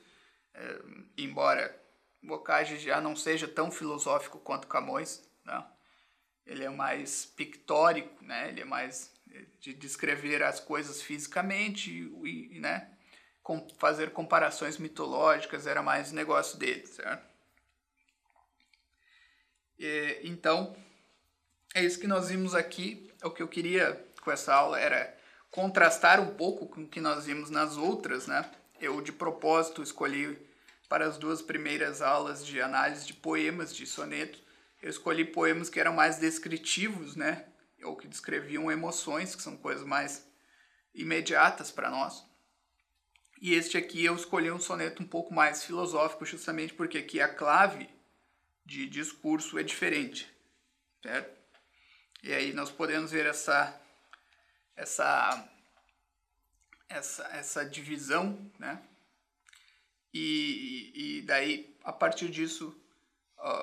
É, 0.52 0.82
embora 1.16 1.74
Bocage 2.22 2.78
já 2.78 3.00
não 3.00 3.14
seja 3.14 3.46
tão 3.46 3.70
filosófico 3.70 4.40
quanto 4.40 4.66
Camões, 4.66 5.22
né? 5.44 5.64
Ele 6.48 6.64
é 6.64 6.70
mais 6.70 7.26
pictórico, 7.26 8.24
né? 8.24 8.48
ele 8.48 8.62
é 8.62 8.64
mais 8.64 9.12
de 9.60 9.74
descrever 9.74 10.42
as 10.42 10.58
coisas 10.58 11.02
fisicamente 11.02 11.90
e, 11.90 12.56
e 12.56 12.58
né? 12.58 12.90
Com, 13.42 13.66
fazer 13.78 14.10
comparações 14.10 14.76
mitológicas 14.76 15.66
era 15.66 15.82
mais 15.82 16.12
negócio 16.12 16.58
dele, 16.58 16.86
certo? 16.86 17.26
E, 19.78 20.20
então, 20.24 20.76
é 21.74 21.82
isso 21.82 22.00
que 22.00 22.06
nós 22.06 22.28
vimos 22.28 22.54
aqui. 22.54 23.10
O 23.22 23.30
que 23.30 23.42
eu 23.42 23.48
queria 23.48 24.06
com 24.22 24.30
essa 24.30 24.54
aula 24.54 24.78
era 24.78 25.16
contrastar 25.50 26.20
um 26.20 26.34
pouco 26.34 26.66
com 26.66 26.82
o 26.82 26.88
que 26.88 27.00
nós 27.00 27.24
vimos 27.24 27.48
nas 27.48 27.76
outras, 27.76 28.26
né? 28.26 28.50
Eu 28.80 29.00
de 29.00 29.12
propósito 29.12 29.82
escolhi 29.82 30.38
para 30.88 31.06
as 31.06 31.16
duas 31.16 31.40
primeiras 31.40 32.02
aulas 32.02 32.44
de 32.44 32.60
análise 32.60 33.06
de 33.06 33.14
poemas, 33.14 33.74
de 33.74 33.86
sonetos, 33.86 34.42
eu 34.80 34.90
escolhi 34.90 35.24
poemas 35.24 35.68
que 35.68 35.80
eram 35.80 35.92
mais 35.92 36.18
descritivos, 36.18 37.16
né? 37.16 37.46
Ou 37.82 37.96
que 37.96 38.08
descreviam 38.08 38.70
emoções, 38.70 39.34
que 39.34 39.42
são 39.42 39.56
coisas 39.56 39.84
mais 39.84 40.26
imediatas 40.94 41.70
para 41.70 41.90
nós. 41.90 42.24
E 43.40 43.54
este 43.54 43.76
aqui 43.76 44.04
eu 44.04 44.16
escolhi 44.16 44.50
um 44.50 44.60
soneto 44.60 45.02
um 45.02 45.06
pouco 45.06 45.32
mais 45.32 45.64
filosófico, 45.64 46.26
justamente 46.26 46.74
porque 46.74 46.98
aqui 46.98 47.20
a 47.20 47.32
clave 47.32 47.88
de 48.64 48.86
discurso 48.86 49.58
é 49.58 49.62
diferente, 49.62 50.28
certo? 51.02 51.38
E 52.22 52.32
aí 52.32 52.52
nós 52.52 52.70
podemos 52.70 53.12
ver 53.12 53.26
essa 53.26 53.80
essa, 54.78 55.48
essa, 56.88 57.24
essa 57.32 57.64
divisão, 57.64 58.50
né? 58.58 58.80
E, 60.14 60.92
e 60.94 61.22
daí, 61.22 61.76
a 61.82 61.92
partir 61.92 62.30
disso, 62.30 62.74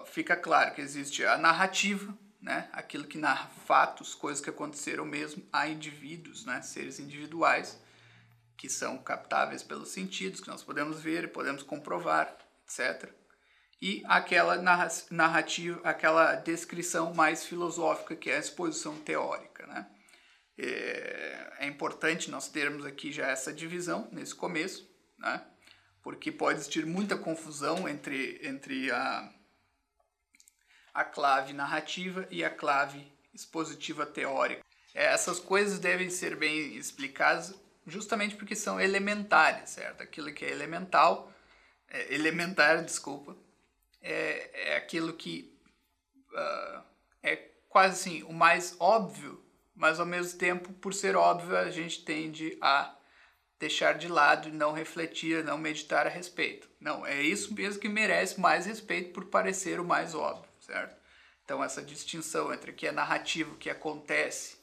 fica 0.06 0.36
claro 0.36 0.74
que 0.74 0.82
existe 0.82 1.26
a 1.26 1.38
narrativa, 1.38 2.18
né? 2.42 2.70
Aquilo 2.72 3.06
que 3.08 3.18
narra 3.18 3.50
fatos, 3.66 4.14
coisas 4.14 4.44
que 4.44 4.50
aconteceram 4.50 5.06
mesmo 5.06 5.48
a 5.52 5.68
indivíduos, 5.68 6.46
né? 6.46 6.62
Seres 6.62 7.00
individuais 7.00 7.80
que 8.58 8.70
são 8.70 8.98
captáveis 8.98 9.64
pelos 9.64 9.90
sentidos, 9.90 10.40
que 10.40 10.48
nós 10.48 10.64
podemos 10.64 11.02
ver 11.02 11.26
e 11.26 11.28
podemos 11.28 11.62
comprovar, 11.64 12.36
etc. 12.64 13.12
E 13.82 14.02
aquela 14.06 14.56
narrativa, 15.12 15.82
aquela 15.84 16.36
descrição 16.36 17.14
mais 17.14 17.46
filosófica 17.46 18.16
que 18.16 18.30
é 18.30 18.38
a 18.38 18.40
exposição 18.40 18.98
teórica, 19.00 19.68
né? 19.68 19.88
É, 20.58 21.56
é 21.60 21.68
importante 21.68 22.32
nós 22.32 22.48
termos 22.48 22.86
aqui 22.86 23.12
já 23.12 23.28
essa 23.28 23.52
divisão 23.52 24.08
nesse 24.12 24.34
começo, 24.34 24.90
né? 25.18 25.46
porque 26.06 26.32
pode 26.32 26.60
existir 26.60 26.86
muita 26.86 27.18
confusão 27.18 27.90
entre, 27.90 28.40
entre 28.44 28.92
a, 28.92 29.28
a 30.96 31.04
clave 31.04 31.52
narrativa 31.52 32.26
e 32.32 32.44
a 32.44 32.50
clave 32.50 33.06
expositiva 33.34 34.06
teórica. 34.06 34.64
É, 34.94 35.08
essas 35.08 35.40
coisas 35.40 35.78
devem 35.78 36.10
ser 36.10 36.38
bem 36.38 36.78
explicadas 36.78 37.54
justamente 37.86 38.36
porque 38.36 38.56
são 38.56 38.80
elementares, 38.80 39.72
certo? 39.72 40.02
Aquilo 40.02 40.34
que 40.34 40.46
é 40.46 40.52
elemental, 40.52 41.32
é, 41.90 42.16
elementar, 42.16 42.84
desculpa, 42.84 43.36
é, 44.02 44.72
é 44.72 44.78
aquilo 44.78 45.14
que 45.14 45.54
uh, 46.32 46.82
é 47.22 47.36
quase 47.68 47.94
assim 47.94 48.24
o 48.24 48.34
mais 48.34 48.76
óbvio, 48.80 49.44
mas 49.76 50.00
ao 50.00 50.06
mesmo 50.06 50.40
tempo, 50.40 50.72
por 50.74 50.94
ser 50.94 51.18
óbvio, 51.18 51.58
a 51.58 51.70
gente 51.70 52.06
tende 52.06 52.58
a 52.62 52.96
deixar 53.60 53.94
de 53.98 54.08
lado 54.08 54.48
e 54.48 54.52
não 54.52 54.72
refletir, 54.72 55.44
não 55.44 55.58
meditar 55.58 56.08
a 56.08 56.10
respeito. 56.10 56.70
Não, 56.80 57.06
é 57.06 57.22
isso 57.22 57.54
mesmo 57.54 57.82
que 57.82 57.90
merece 57.90 58.40
mais 58.40 58.66
respeito 58.66 59.12
por 59.12 59.26
parecer 59.26 59.80
o 59.80 59.86
mais 59.86 60.16
óbvio, 60.16 60.45
certo? 60.66 60.96
Então 61.44 61.64
essa 61.64 61.82
distinção 61.82 62.54
entre 62.54 62.72
o 62.72 62.74
que 62.74 62.88
é 62.88 62.92
narrativo, 62.92 63.54
o 63.54 63.58
que 63.58 63.70
acontece, 63.70 64.58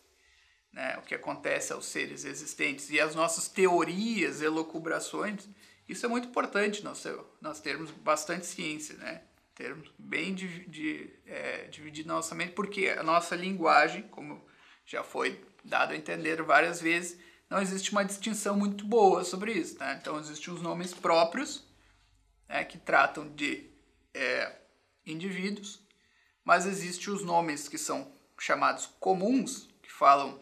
né, 0.73 0.97
o 0.99 1.03
que 1.03 1.15
acontece 1.15 1.73
aos 1.73 1.87
seres 1.87 2.25
existentes 2.25 2.91
e 2.91 3.01
as 3.01 3.15
nossas 3.15 3.49
teorias, 3.49 4.41
elucubrações, 4.41 5.49
isso 5.88 6.07
é 6.07 6.09
muito 6.09 6.29
importante 6.29 6.83
nós, 6.83 7.05
nós 7.41 7.61
termos 7.61 7.91
bastante 7.91 8.47
ciência, 8.47 8.97
né? 8.97 9.23
Termos 9.55 9.93
bem 9.99 10.35
de, 10.35 10.67
de, 10.67 11.11
é, 11.27 11.65
dividido 11.65 12.09
nossa 12.09 12.35
mente, 12.35 12.53
porque 12.53 12.88
a 12.88 13.03
nossa 13.03 13.37
linguagem, 13.37 14.03
como 14.09 14.43
já 14.87 15.05
foi 15.05 15.45
dado 15.62 15.93
a 15.93 15.97
entender 15.97 16.43
várias 16.43 16.81
vezes, 16.81 17.19
não 17.51 17.61
existe 17.61 17.93
uma 17.93 18.05
distinção 18.05 18.57
muito 18.57 18.87
boa 18.87 19.25
sobre 19.25 19.53
isso. 19.53 19.79
Né? 19.79 19.99
Então, 20.01 20.19
existem 20.19 20.55
os 20.55 20.62
nomes 20.62 20.95
próprios, 20.95 21.69
né, 22.49 22.65
que 22.65 22.79
tratam 22.79 23.29
de 23.29 23.71
é, 24.15 24.57
indivíduos, 25.05 25.82
mas 26.45 26.67
existem 26.67 27.13
os 27.13 27.25
nomes 27.25 27.69
que 27.69 27.79
são 27.79 28.13
chamados 28.39 28.87
comuns, 28.99 29.69
que 29.83 29.93
falam, 29.93 30.41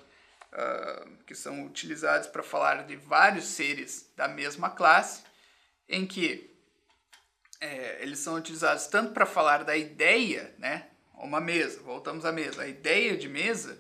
uh, 0.53 1.25
que 1.25 1.35
são 1.35 1.65
utilizados 1.67 2.29
para 2.29 2.43
falar 2.43 2.87
de 2.87 2.97
vários 2.97 3.47
seres 3.47 4.11
da 4.17 4.27
mesma 4.27 4.71
classe, 4.71 5.23
em 5.89 6.07
que 6.07 6.51
é, 7.61 7.99
eles 8.01 8.19
são 8.21 8.37
utilizados 8.37 8.87
tanto 8.87 9.13
para 9.13 9.27
falar 9.27 9.65
da 9.65 9.77
ideia, 9.77 10.55
né, 10.59 10.89
uma 11.15 11.41
mesa, 11.41 11.83
voltamos 11.83 12.25
à 12.25 12.33
mesa, 12.33 12.63
a 12.63 12.69
ideia 12.69 13.17
de 13.17 13.29
mesa, 13.29 13.79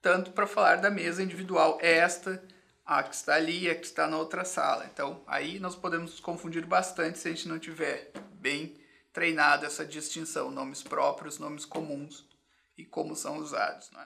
tanto 0.00 0.32
para 0.32 0.46
falar 0.46 0.76
da 0.76 0.90
mesa 0.90 1.22
individual, 1.22 1.78
esta, 1.82 2.42
a 2.84 3.02
que 3.02 3.14
está 3.14 3.34
ali, 3.34 3.68
a 3.68 3.74
que 3.74 3.84
está 3.84 4.06
na 4.06 4.18
outra 4.18 4.44
sala. 4.44 4.86
Então, 4.92 5.22
aí 5.26 5.58
nós 5.58 5.76
podemos 5.76 6.12
nos 6.12 6.20
confundir 6.20 6.64
bastante 6.64 7.18
se 7.18 7.28
a 7.28 7.30
gente 7.30 7.48
não 7.48 7.58
tiver 7.58 8.10
bem 8.32 8.74
treinado 9.14 9.64
essa 9.64 9.86
distinção, 9.86 10.50
nomes 10.50 10.82
próprios, 10.82 11.38
nomes 11.38 11.64
comuns 11.64 12.26
e 12.76 12.84
como 12.84 13.14
são 13.14 13.38
usados. 13.38 13.88
Né? 13.92 14.02